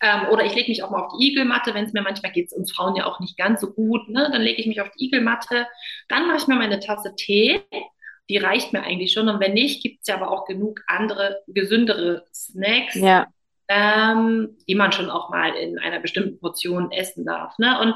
[0.00, 2.52] ähm, oder ich lege mich auch mal auf die Igelmatte, wenn es mir manchmal geht,
[2.52, 4.28] uns Frauen ja auch nicht ganz so gut, ne?
[4.32, 5.66] dann lege ich mich auf die Igelmatte,
[6.08, 7.62] dann mache ich mir meine Tasse Tee,
[8.28, 9.28] die reicht mir eigentlich schon.
[9.28, 13.26] Und wenn nicht, gibt es ja aber auch genug andere, gesündere Snacks, ja.
[13.68, 17.58] ähm, die man schon auch mal in einer bestimmten Portion essen darf.
[17.58, 17.80] Ne?
[17.80, 17.94] Und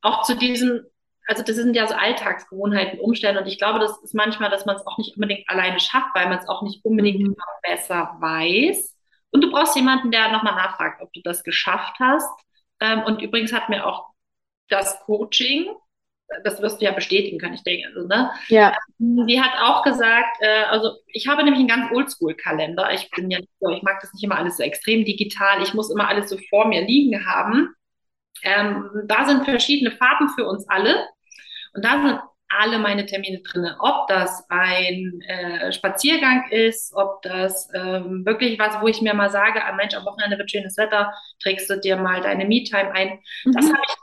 [0.00, 0.82] auch zu diesem,
[1.26, 3.40] also das sind ja so Alltagsgewohnheiten, Umstände.
[3.40, 6.28] Und ich glaube, das ist manchmal, dass man es auch nicht unbedingt alleine schafft, weil
[6.28, 7.26] man es auch nicht unbedingt mhm.
[7.26, 8.96] immer besser weiß.
[9.30, 12.28] Und du brauchst jemanden, der nochmal nachfragt, ob du das geschafft hast.
[12.80, 14.10] Ähm, und übrigens hat mir auch
[14.68, 15.66] das Coaching,
[16.44, 17.86] das wirst du ja bestätigen können, ich denke.
[17.88, 18.30] Also, ne?
[18.48, 18.74] Ja.
[18.98, 22.92] Die hat auch gesagt, äh, also ich habe nämlich einen ganz Oldschool-Kalender.
[22.92, 25.62] Ich bin ja nicht so, ich mag das nicht immer alles so extrem digital.
[25.62, 27.74] Ich muss immer alles so vor mir liegen haben.
[28.42, 31.06] Ähm, da sind verschiedene Farben für uns alle.
[31.74, 33.70] Und da sind alle meine Termine drin.
[33.78, 39.30] Ob das ein äh, Spaziergang ist, ob das ähm, wirklich was, wo ich mir mal
[39.30, 41.12] sage, ah, Mensch, am Wochenende wird schönes Wetter,
[41.42, 43.20] trägst du dir mal deine Me-Time ein.
[43.44, 43.52] Mhm.
[43.52, 43.94] Das habe ich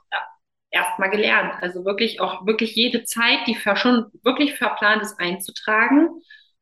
[0.71, 1.53] erst mal gelernt.
[1.61, 6.09] Also wirklich auch wirklich jede Zeit, die schon wirklich verplant ist, einzutragen.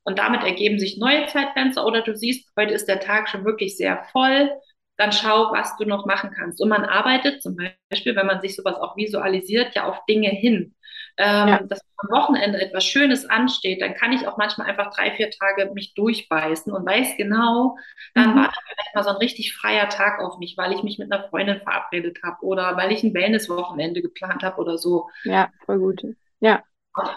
[0.03, 3.75] Und damit ergeben sich neue Zeitfenster oder du siehst, heute ist der Tag schon wirklich
[3.75, 4.49] sehr voll
[4.97, 6.61] dann schau, was du noch machen kannst.
[6.61, 10.75] Und man arbeitet zum Beispiel, wenn man sich sowas auch visualisiert, ja auf Dinge hin.
[11.19, 11.59] Ähm, ja.
[11.63, 15.71] Dass am Wochenende etwas Schönes ansteht, dann kann ich auch manchmal einfach drei, vier Tage
[15.73, 17.75] mich durchbeißen und weiß genau,
[18.13, 18.35] dann mhm.
[18.35, 21.27] war vielleicht mal so ein richtig freier Tag auf mich, weil ich mich mit einer
[21.29, 25.09] Freundin verabredet habe oder weil ich ein Wellness-Wochenende geplant habe oder so.
[25.23, 26.03] Ja, voll gut.
[26.39, 26.63] Ja.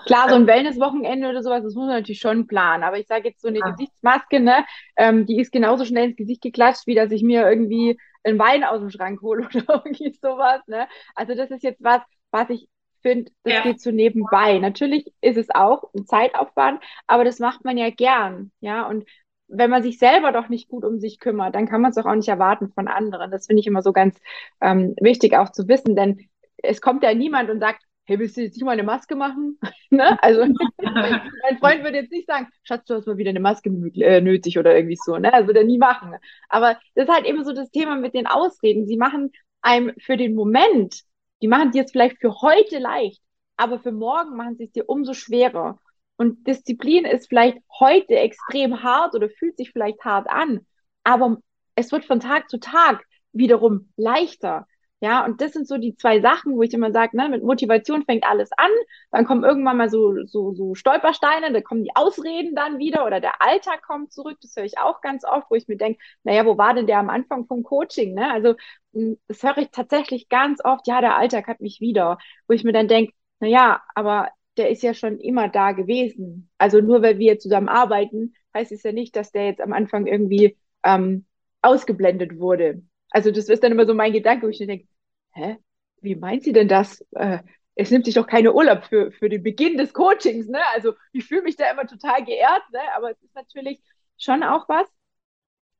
[0.06, 2.82] Klar, so ein Wellness-Wochenende oder sowas, das muss man natürlich schon planen.
[2.82, 3.70] Aber ich sage jetzt so eine ja.
[3.70, 4.64] Gesichtsmaske, ne,
[4.96, 8.64] ähm, die ist genauso schnell ins Gesicht geklatscht, wie dass ich mir irgendwie einen Wein
[8.64, 10.60] aus dem Schrank hole oder irgendwie sowas.
[10.66, 10.86] Ne?
[11.14, 12.68] Also das ist jetzt was, was ich
[13.02, 13.62] finde, das ja.
[13.62, 14.58] geht so nebenbei.
[14.58, 18.52] Natürlich ist es auch ein Zeitaufwand, aber das macht man ja gern.
[18.60, 19.04] Ja, und
[19.48, 22.06] wenn man sich selber doch nicht gut um sich kümmert, dann kann man es doch
[22.06, 23.30] auch nicht erwarten von anderen.
[23.30, 24.18] Das finde ich immer so ganz
[24.60, 26.28] ähm, wichtig auch zu wissen, denn
[26.58, 29.58] es kommt ja niemand und sagt, hey, willst du jetzt nicht mal eine Maske machen?
[29.90, 30.20] ne?
[30.22, 30.44] Also
[30.82, 34.58] mein Freund würde jetzt nicht sagen, Schatz, du hast mal wieder eine Maske äh, nötig
[34.58, 35.16] oder irgendwie so.
[35.16, 35.32] Ne?
[35.32, 36.14] Also würde er nie machen.
[36.48, 38.86] Aber das ist halt eben so das Thema mit den Ausreden.
[38.86, 39.30] Sie machen
[39.62, 41.02] einem für den Moment,
[41.42, 43.20] die machen dir jetzt vielleicht für heute leicht,
[43.56, 45.78] aber für morgen machen sie es dir umso schwerer.
[46.16, 50.66] Und Disziplin ist vielleicht heute extrem hart oder fühlt sich vielleicht hart an,
[51.02, 51.38] aber
[51.74, 54.66] es wird von Tag zu Tag wiederum leichter.
[55.02, 58.04] Ja, und das sind so die zwei Sachen, wo ich immer sage, ne, mit Motivation
[58.04, 58.68] fängt alles an,
[59.10, 63.18] dann kommen irgendwann mal so, so, so Stolpersteine, da kommen die Ausreden dann wieder oder
[63.20, 66.44] der Alltag kommt zurück, das höre ich auch ganz oft, wo ich mir denke, naja,
[66.44, 68.30] wo war denn der am Anfang vom Coaching, ne?
[68.30, 68.54] Also,
[68.92, 72.64] hm, das höre ich tatsächlich ganz oft, ja, der Alltag hat mich wieder, wo ich
[72.64, 74.28] mir dann denke, naja, aber
[74.58, 76.50] der ist ja schon immer da gewesen.
[76.58, 80.06] Also nur weil wir zusammen arbeiten, heißt es ja nicht, dass der jetzt am Anfang
[80.06, 81.24] irgendwie ähm,
[81.62, 82.82] ausgeblendet wurde.
[83.10, 84.86] Also das ist dann immer so mein Gedanke, wo ich denke,
[85.32, 85.58] hä,
[86.00, 87.04] wie meint sie denn das?
[87.12, 87.40] Äh,
[87.74, 90.60] es nimmt sich doch keine Urlaub für, für den Beginn des Coachings, ne?
[90.74, 92.80] Also ich fühle mich da immer total geehrt, ne?
[92.96, 93.80] Aber es ist natürlich
[94.18, 94.86] schon auch was,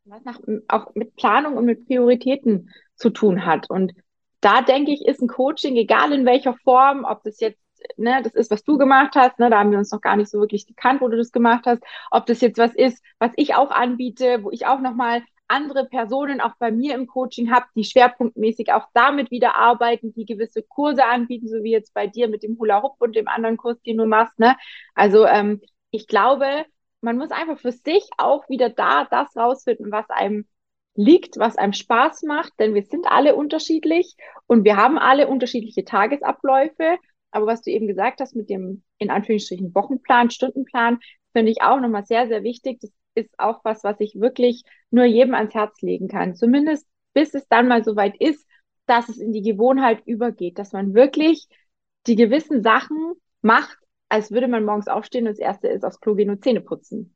[0.05, 3.68] was nach, auch mit Planung und mit Prioritäten zu tun hat.
[3.68, 3.92] Und
[4.40, 7.61] da denke ich, ist ein Coaching, egal in welcher Form, ob das jetzt
[7.96, 10.30] ne, das ist, was du gemacht hast, ne, da haben wir uns noch gar nicht
[10.30, 13.55] so wirklich gekannt, wo du das gemacht hast, ob das jetzt was ist, was ich
[13.55, 17.84] auch anbiete, wo ich auch nochmal andere Personen auch bei mir im Coaching habe, die
[17.84, 22.42] schwerpunktmäßig auch damit wieder arbeiten, die gewisse Kurse anbieten, so wie jetzt bei dir mit
[22.42, 24.38] dem Hula Hoop und dem anderen Kurs, den du machst.
[24.38, 24.57] Ne?
[24.94, 26.64] Also ähm, ich glaube,
[27.01, 30.46] man muss einfach für sich auch wieder da das rausfinden, was einem
[30.94, 35.84] liegt, was einem Spaß macht, denn wir sind alle unterschiedlich und wir haben alle unterschiedliche
[35.84, 36.98] Tagesabläufe.
[37.30, 40.98] Aber was du eben gesagt hast mit dem in Anführungsstrichen Wochenplan, Stundenplan,
[41.32, 42.80] finde ich auch nochmal sehr, sehr wichtig.
[42.80, 42.90] Das
[43.21, 46.35] ist auch was, was ich wirklich nur jedem ans Herz legen kann.
[46.35, 48.47] Zumindest bis es dann mal so weit ist,
[48.87, 51.49] dass es in die Gewohnheit übergeht, dass man wirklich
[52.07, 56.14] die gewissen Sachen macht, als würde man morgens aufstehen und das erste ist aufs Klo
[56.14, 57.14] gehen und Zähne putzen.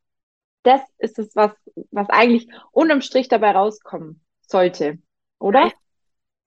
[0.63, 1.53] Das ist es, was,
[1.91, 4.99] was eigentlich unterm Strich dabei rauskommen sollte,
[5.39, 5.73] oder?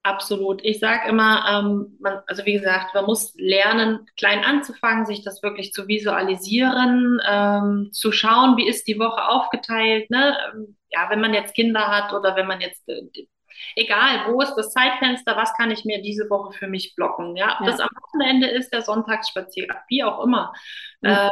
[0.07, 0.63] Absolut.
[0.63, 5.43] Ich sage immer, ähm, man, also wie gesagt, man muss lernen, klein anzufangen, sich das
[5.43, 10.09] wirklich zu visualisieren, ähm, zu schauen, wie ist die Woche aufgeteilt.
[10.09, 10.37] Ne?
[10.53, 13.01] Ähm, ja, wenn man jetzt Kinder hat oder wenn man jetzt, äh,
[13.75, 17.35] egal, wo ist das Zeitfenster, was kann ich mir diese Woche für mich blocken?
[17.35, 17.65] Ja, ja.
[17.65, 20.53] das am Wochenende ist der Sonntagsspaziergang, wie auch immer.
[21.01, 21.27] Ja.
[21.27, 21.31] Äh,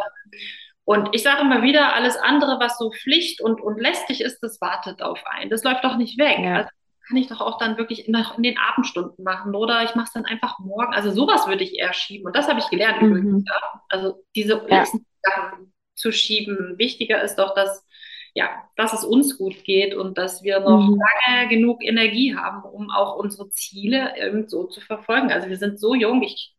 [0.84, 4.60] und ich sage immer wieder, alles andere, was so Pflicht und, und lästig ist, das
[4.60, 5.50] wartet auf einen.
[5.50, 6.40] Das läuft doch nicht weg.
[6.40, 6.56] Ja.
[6.58, 6.70] Also
[7.08, 10.14] kann ich doch auch dann wirklich in, in den Abendstunden machen oder ich mache es
[10.14, 10.94] dann einfach morgen.
[10.94, 12.26] Also sowas würde ich eher schieben.
[12.26, 13.10] Und das habe ich gelernt mhm.
[13.10, 13.44] übrigens.
[13.48, 13.82] Ja.
[13.90, 14.86] Also diese ja.
[14.86, 16.78] Sachen zu schieben.
[16.78, 17.86] Wichtiger ist doch, dass,
[18.34, 21.00] ja, dass es uns gut geht und dass wir noch mhm.
[21.28, 24.14] lange genug Energie haben, um auch unsere Ziele
[24.48, 25.32] so zu verfolgen.
[25.32, 26.56] Also wir sind so jung, ich,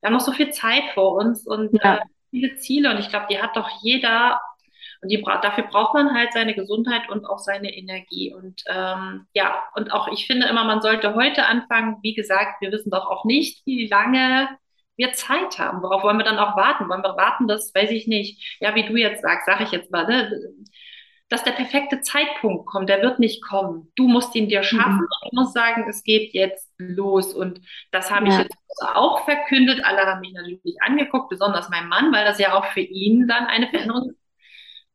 [0.00, 1.96] wir haben noch so viel Zeit vor uns und ja.
[1.96, 2.00] äh,
[2.30, 4.40] viele Ziele und ich glaube, die hat doch jeder
[5.02, 8.34] und die, dafür braucht man halt seine Gesundheit und auch seine Energie.
[8.34, 11.96] Und ähm, ja, und auch ich finde immer, man sollte heute anfangen.
[12.02, 14.48] Wie gesagt, wir wissen doch auch nicht, wie lange
[14.96, 15.82] wir Zeit haben.
[15.82, 16.88] Worauf wollen wir dann auch warten?
[16.88, 18.58] Wollen wir warten, das weiß ich nicht.
[18.60, 20.38] Ja, wie du jetzt sagst, sage ich jetzt mal, ne?
[21.30, 23.92] dass der perfekte Zeitpunkt kommt, der wird nicht kommen.
[23.94, 25.08] Du musst ihn dir schaffen mhm.
[25.22, 27.32] und musst sagen, es geht jetzt los.
[27.32, 27.60] Und
[27.92, 28.32] das habe ja.
[28.32, 28.56] ich jetzt
[28.94, 29.82] auch verkündet.
[29.84, 33.46] Alle haben mich natürlich angeguckt, besonders mein Mann, weil das ja auch für ihn dann
[33.46, 34.19] eine Veränderung ist.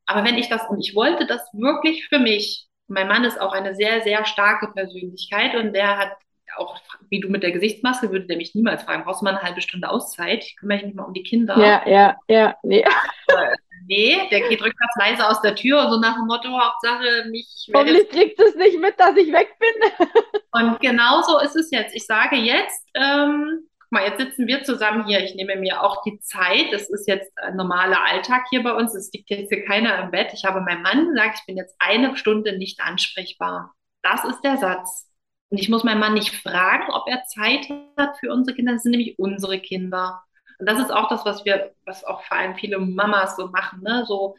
[0.06, 3.54] Aber wenn ich das, und ich wollte das wirklich für mich, mein Mann ist auch
[3.54, 6.12] eine sehr, sehr starke Persönlichkeit und der hat
[6.58, 6.80] auch,
[7.10, 9.62] wie du mit der Gesichtsmaske, würde der mich niemals fragen, brauchst du mal eine halbe
[9.62, 10.44] Stunde Auszeit?
[10.44, 11.58] Ich kümmere mich mal um die Kinder.
[11.58, 12.82] Ja, ja, ja, nee.
[12.82, 12.86] Äh,
[13.88, 17.48] nee, der geht rückwärts leise aus der Tür und so nach dem Motto, Hauptsache mich.
[17.74, 20.08] Hoffentlich kriegt es nicht mit, dass ich weg bin.
[20.52, 21.96] und genau so ist es jetzt.
[21.96, 25.24] Ich sage jetzt, ähm, mal, jetzt sitzen wir zusammen hier.
[25.24, 26.72] Ich nehme mir auch die Zeit.
[26.72, 28.94] Es ist jetzt ein normaler Alltag hier bei uns.
[28.94, 30.32] Es liegt jetzt hier keiner im Bett.
[30.34, 33.74] Ich habe meinem Mann gesagt, ich bin jetzt eine Stunde nicht ansprechbar.
[34.04, 35.10] Das ist der Satz.
[35.50, 37.68] Und ich muss meinen Mann nicht fragen, ob er Zeit
[37.98, 38.74] hat für unsere Kinder.
[38.74, 40.22] Das sind nämlich unsere Kinder.
[40.60, 43.82] Und das ist auch das, was wir, was auch vor allem viele Mamas so machen,
[43.82, 44.06] ne?
[44.06, 44.36] So,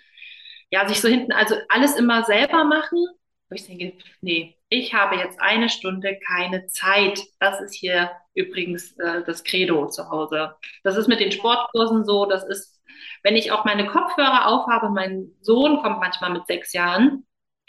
[0.70, 3.04] ja, sich so hinten, also alles immer selber machen.
[3.48, 7.22] Wo ich denke, nee, ich habe jetzt eine Stunde keine Zeit.
[7.38, 10.54] Das ist hier übrigens äh, das Credo zu Hause.
[10.84, 12.80] Das ist mit den Sportkursen so, das ist,
[13.22, 17.26] wenn ich auch meine Kopfhörer aufhabe, mein Sohn kommt manchmal mit sechs Jahren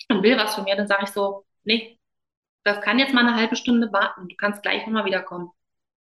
[0.10, 2.00] und will was von mir, dann sage ich so, nee,
[2.64, 5.52] das kann jetzt mal eine halbe Stunde warten, du kannst gleich nochmal wiederkommen.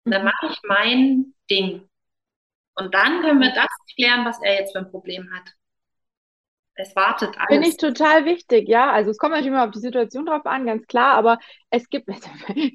[0.05, 1.89] Und dann mache ich mein Ding.
[2.75, 5.53] Und dann können wir das klären, was er jetzt für ein Problem hat
[6.79, 7.49] es wartet alles.
[7.49, 8.93] Finde ich total wichtig, ja.
[8.93, 11.39] Also es kommt natürlich immer auf die Situation drauf an, ganz klar, aber
[11.71, 12.17] es gibt, ne,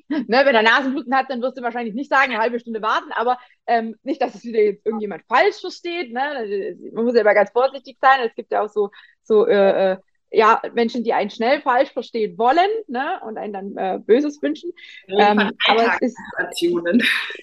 [0.10, 3.38] wenn er Nasenbluten hat, dann wirst du wahrscheinlich nicht sagen, eine halbe Stunde warten, aber
[3.66, 6.12] ähm, nicht, dass es wieder jetzt irgendjemand falsch versteht.
[6.12, 6.78] Ne?
[6.94, 8.20] Man muss ja immer ganz vorsichtig sein.
[8.26, 8.90] Es gibt ja auch so,
[9.24, 9.98] so äh, äh,
[10.32, 13.22] ja, Menschen, die einen schnell falsch verstehen wollen ne?
[13.26, 14.74] und einen dann äh, Böses wünschen.
[15.08, 16.18] Ähm, aber es ist,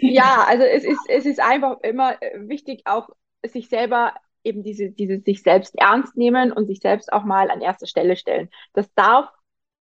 [0.00, 3.08] ja, also es ist, es ist einfach immer wichtig, auch
[3.46, 4.12] sich selber
[4.44, 8.16] eben diese, diese sich selbst ernst nehmen und sich selbst auch mal an erste Stelle
[8.16, 8.48] stellen.
[8.72, 9.28] Das darf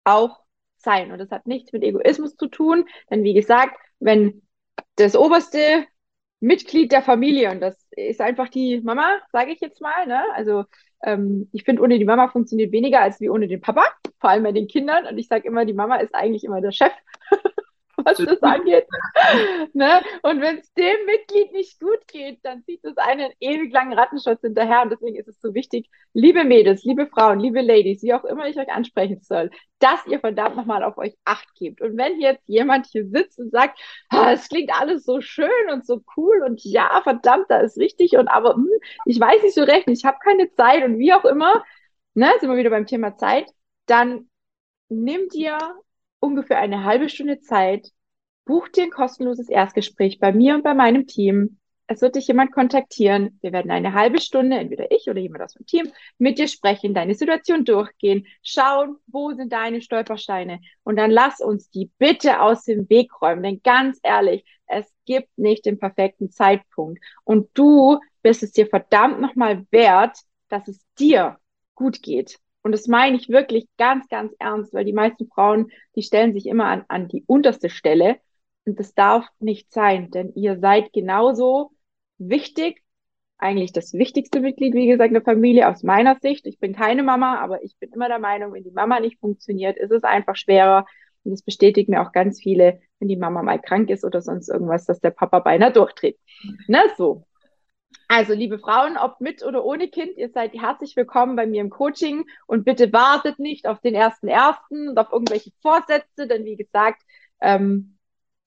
[0.03, 0.39] auch
[0.77, 1.11] sein.
[1.11, 4.41] Und das hat nichts mit Egoismus zu tun, denn wie gesagt, wenn
[4.95, 5.85] das oberste
[6.39, 10.23] Mitglied der Familie, und das ist einfach die Mama, sage ich jetzt mal, ne?
[10.33, 10.65] Also
[11.03, 13.85] ähm, ich finde, ohne die Mama funktioniert weniger als wie ohne den Papa,
[14.19, 15.05] vor allem bei den Kindern.
[15.05, 16.91] Und ich sage immer, die Mama ist eigentlich immer der Chef.
[18.03, 18.85] was das angeht.
[19.73, 20.01] ne?
[20.23, 24.41] Und wenn es dem Mitglied nicht gut geht, dann zieht es einen ewig langen Rattenschutz
[24.41, 24.83] hinterher.
[24.83, 28.47] Und deswegen ist es so wichtig, liebe Mädels, liebe Frauen, liebe Ladies, wie auch immer
[28.47, 31.81] ich euch ansprechen soll, dass ihr verdammt nochmal auf euch Acht gebt.
[31.81, 33.79] Und wenn jetzt jemand hier sitzt und sagt,
[34.31, 38.27] es klingt alles so schön und so cool und ja, verdammt, da ist richtig und
[38.27, 38.69] aber hm,
[39.05, 41.63] ich weiß nicht so recht, ich habe keine Zeit und wie auch immer,
[42.13, 43.49] ne, sind wir wieder beim Thema Zeit,
[43.85, 44.29] dann
[44.89, 45.57] nimm dir
[46.23, 47.91] ungefähr eine halbe Stunde Zeit,
[48.45, 51.59] buch dir ein kostenloses Erstgespräch bei mir und bei meinem Team.
[51.87, 53.37] es wird dich jemand kontaktieren.
[53.41, 56.93] Wir werden eine halbe Stunde, entweder ich oder jemand aus dem Team, mit dir sprechen,
[56.93, 60.61] deine Situation durchgehen, schauen, wo sind deine Stolpersteine.
[60.83, 63.43] Und dann lass uns die bitte aus dem Weg räumen.
[63.43, 67.03] Denn ganz ehrlich, es gibt nicht den perfekten Zeitpunkt.
[67.25, 70.17] Und du bist es dir verdammt nochmal wert,
[70.47, 71.37] dass es dir
[71.75, 72.39] gut geht.
[72.63, 76.47] Und das meine ich wirklich ganz, ganz ernst, weil die meisten Frauen, die stellen sich
[76.47, 78.17] immer an, an die unterste Stelle
[78.65, 81.71] und das darf nicht sein, denn ihr seid genauso
[82.17, 82.81] wichtig,
[83.37, 86.47] eigentlich das wichtigste Mitglied, wie gesagt, der Familie aus meiner Sicht.
[86.47, 89.77] Ich bin keine Mama, aber ich bin immer der Meinung, wenn die Mama nicht funktioniert,
[89.77, 90.85] ist es einfach schwerer.
[91.25, 94.47] Und das bestätigt mir auch ganz viele, wenn die Mama mal krank ist oder sonst
[94.47, 96.17] irgendwas, dass der Papa beinahe durchdreht.
[96.67, 97.25] Ne, so.
[98.15, 101.71] Also, liebe Frauen, ob mit oder ohne Kind, ihr seid herzlich willkommen bei mir im
[101.71, 106.55] Coaching und bitte wartet nicht auf den ersten ersten und auf irgendwelche Vorsätze, denn wie
[106.55, 107.01] gesagt,
[107.41, 107.97] ähm,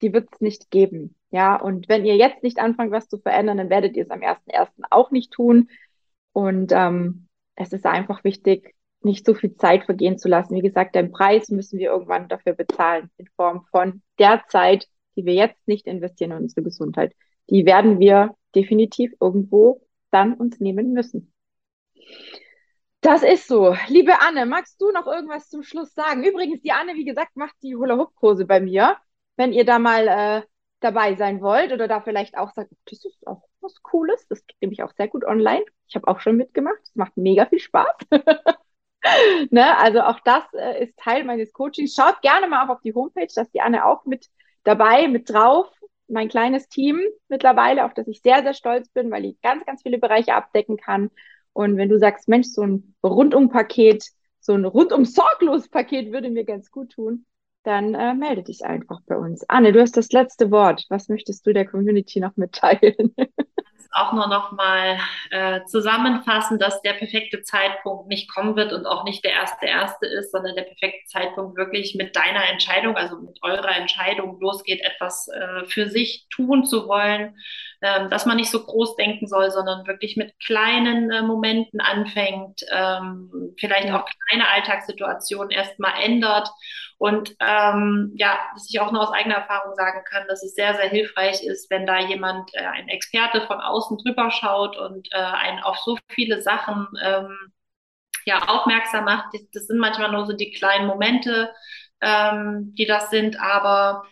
[0.01, 1.15] die wird es nicht geben.
[1.31, 4.21] Ja, und wenn ihr jetzt nicht anfangt, was zu verändern, dann werdet ihr es am
[4.21, 4.69] 1.1.
[4.89, 5.69] auch nicht tun.
[6.31, 10.55] Und ähm, es ist einfach wichtig, nicht so viel Zeit vergehen zu lassen.
[10.55, 14.87] Wie gesagt, den Preis müssen wir irgendwann dafür bezahlen, in Form von der Zeit,
[15.17, 17.13] die wir jetzt nicht investieren in unsere Gesundheit.
[17.49, 19.81] Die werden wir definitiv irgendwo
[20.11, 21.31] dann uns nehmen müssen.
[23.01, 23.75] Das ist so.
[23.87, 26.23] Liebe Anne, magst du noch irgendwas zum Schluss sagen?
[26.23, 28.97] Übrigens, die Anne, wie gesagt, macht die Hula-Hoop-Kurse bei mir
[29.37, 30.41] wenn ihr da mal äh,
[30.81, 34.57] dabei sein wollt oder da vielleicht auch sagt, das ist auch was Cooles, das geht
[34.61, 35.63] nämlich auch sehr gut online.
[35.87, 37.95] Ich habe auch schon mitgemacht, es macht mega viel Spaß.
[39.49, 39.77] ne?
[39.77, 41.95] Also auch das äh, ist Teil meines Coachings.
[41.95, 44.27] Schaut gerne mal auf die Homepage, dass die Anne auch mit
[44.63, 45.71] dabei, mit drauf.
[46.07, 49.81] Mein kleines Team mittlerweile, auf das ich sehr, sehr stolz bin, weil ich ganz, ganz
[49.81, 51.09] viele Bereiche abdecken kann.
[51.53, 54.05] Und wenn du sagst, Mensch, so ein Rundum-Paket,
[54.39, 57.25] so ein rundum sorglos Paket würde mir ganz gut tun,
[57.63, 59.43] dann äh, melde dich einfach bei uns.
[59.49, 60.85] Anne, du hast das letzte Wort.
[60.89, 63.13] Was möchtest du der Community noch mitteilen?
[63.91, 64.97] auch nur noch mal
[65.31, 70.05] äh, zusammenfassen, dass der perfekte Zeitpunkt nicht kommen wird und auch nicht der erste erste
[70.05, 75.27] ist, sondern der perfekte Zeitpunkt wirklich mit deiner Entscheidung, also mit eurer Entscheidung losgeht, etwas
[75.27, 77.35] äh, für sich tun zu wollen,
[77.81, 82.61] ähm, dass man nicht so groß denken soll, sondern wirklich mit kleinen äh, Momenten anfängt,
[82.71, 86.49] ähm, vielleicht auch kleine Alltagssituationen erstmal ändert
[86.97, 90.73] und ähm, ja, dass ich auch nur aus eigener Erfahrung sagen kann, dass es sehr,
[90.75, 95.17] sehr hilfreich ist, wenn da jemand, äh, ein Experte von außen drüber schaut und äh,
[95.17, 97.37] einen auf so viele Sachen ähm,
[98.25, 99.27] ja, aufmerksam macht.
[99.53, 101.53] Das sind manchmal nur so die kleinen Momente,
[102.01, 104.03] ähm, die das sind, aber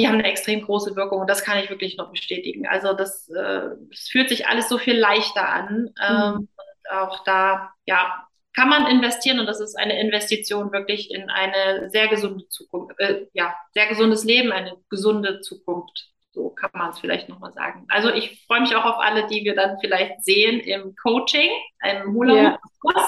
[0.00, 2.66] die haben eine extrem große Wirkung und das kann ich wirklich noch bestätigen.
[2.66, 5.90] Also das, äh, es fühlt sich alles so viel leichter an.
[6.02, 6.48] Ähm, mhm.
[6.90, 8.26] auch da, ja,
[8.56, 13.26] kann man investieren und das ist eine Investition wirklich in eine sehr gesunde Zukunft, äh,
[13.34, 16.08] ja, sehr gesundes Leben, eine gesunde Zukunft.
[16.32, 17.84] So kann man es vielleicht nochmal sagen.
[17.88, 21.50] Also ich freue mich auch auf alle, die wir dann vielleicht sehen im Coaching,
[21.84, 23.04] im Hula-Hoop-Kurs.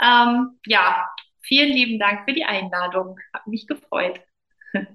[0.00, 0.24] Ja.
[0.24, 1.08] Ähm, ja,
[1.40, 3.18] vielen lieben Dank für die Einladung.
[3.32, 4.20] Hat mich gefreut.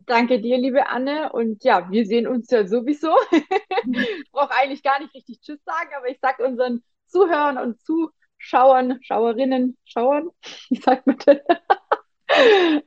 [0.05, 1.31] Danke dir, liebe Anne.
[1.31, 3.15] Und ja, wir sehen uns ja sowieso.
[3.31, 8.13] ich brauche eigentlich gar nicht richtig Tschüss sagen, aber ich sage unseren Zuhörern und Zuhörern,
[8.37, 10.29] Schauern, Schauerinnen, Schauern,
[10.69, 11.17] wie sagt man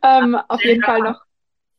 [0.03, 1.21] ähm, auf jeden Fall noch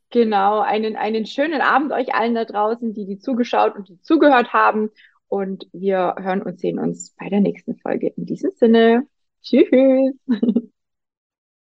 [0.10, 4.54] genau einen, einen schönen Abend euch allen da draußen, die die zugeschaut und die zugehört
[4.54, 4.90] haben.
[5.28, 8.12] Und wir hören und sehen uns bei der nächsten Folge.
[8.18, 9.08] In diesem Sinne,
[9.42, 10.14] tschüss.